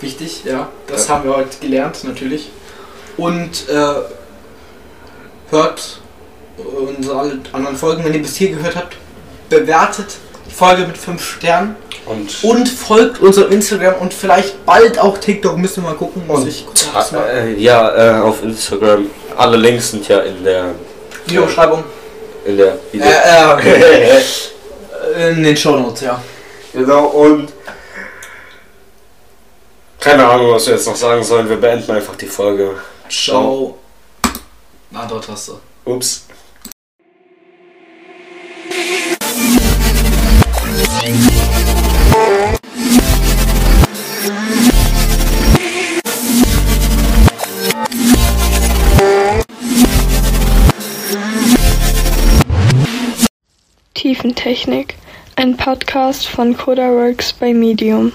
Wichtig, 0.00 0.44
ja. 0.44 0.68
Das 0.86 1.06
Ja. 1.08 1.14
haben 1.14 1.24
wir 1.24 1.36
heute 1.36 1.58
gelernt, 1.60 2.02
natürlich. 2.04 2.50
Und 3.16 3.68
äh, 3.68 3.94
hört 5.50 6.00
unsere 6.56 7.38
anderen 7.52 7.76
Folgen, 7.76 8.04
wenn 8.04 8.14
ihr 8.14 8.22
bis 8.22 8.36
hier 8.36 8.50
gehört 8.50 8.76
habt. 8.76 8.96
Bewertet 9.48 10.16
die 10.48 10.54
Folge 10.54 10.86
mit 10.86 10.96
5 10.96 11.22
Sternen. 11.22 11.76
Und. 12.06 12.42
Und 12.42 12.68
folgt 12.68 13.20
unserem 13.20 13.52
Instagram 13.52 13.94
und 14.00 14.12
vielleicht 14.12 14.64
bald 14.66 14.98
auch 14.98 15.18
TikTok. 15.18 15.56
Müssen 15.56 15.82
wir 15.84 15.90
mal 15.90 15.96
gucken. 15.96 16.26
Muss 16.26 16.46
ich 16.46 16.66
gucken, 16.66 17.18
äh, 17.32 17.52
ja, 17.54 18.18
äh, 18.18 18.20
auf 18.22 18.42
Instagram. 18.42 19.06
Alle 19.36 19.56
Links 19.56 19.92
sind 19.92 20.08
ja 20.08 20.18
in 20.20 20.42
der. 20.42 20.74
Videobeschreibung. 21.26 21.84
In 22.44 22.56
der 22.56 22.78
Video. 22.90 23.06
Äh, 23.06 24.18
äh, 25.16 25.30
in 25.30 25.42
den 25.42 25.56
Shownotes, 25.56 26.00
ja. 26.00 26.22
genau, 26.72 27.06
und. 27.06 27.52
Keine 30.00 30.26
Ahnung, 30.26 30.52
was 30.52 30.66
wir 30.66 30.74
jetzt 30.74 30.86
noch 30.86 30.96
sagen 30.96 31.22
sollen. 31.22 31.48
Wir 31.48 31.56
beenden 31.56 31.92
einfach 31.92 32.16
die 32.16 32.26
Folge. 32.26 32.74
Ciao. 33.08 33.78
Na, 34.90 35.06
dort 35.06 35.28
hast 35.28 35.48
du. 35.48 35.60
Ups. 35.84 36.26
Tiefentechnik, 54.02 54.96
ein 55.36 55.56
Podcast 55.56 56.26
von 56.26 56.56
CodaWorks 56.56 57.34
bei 57.34 57.54
Medium. 57.54 58.10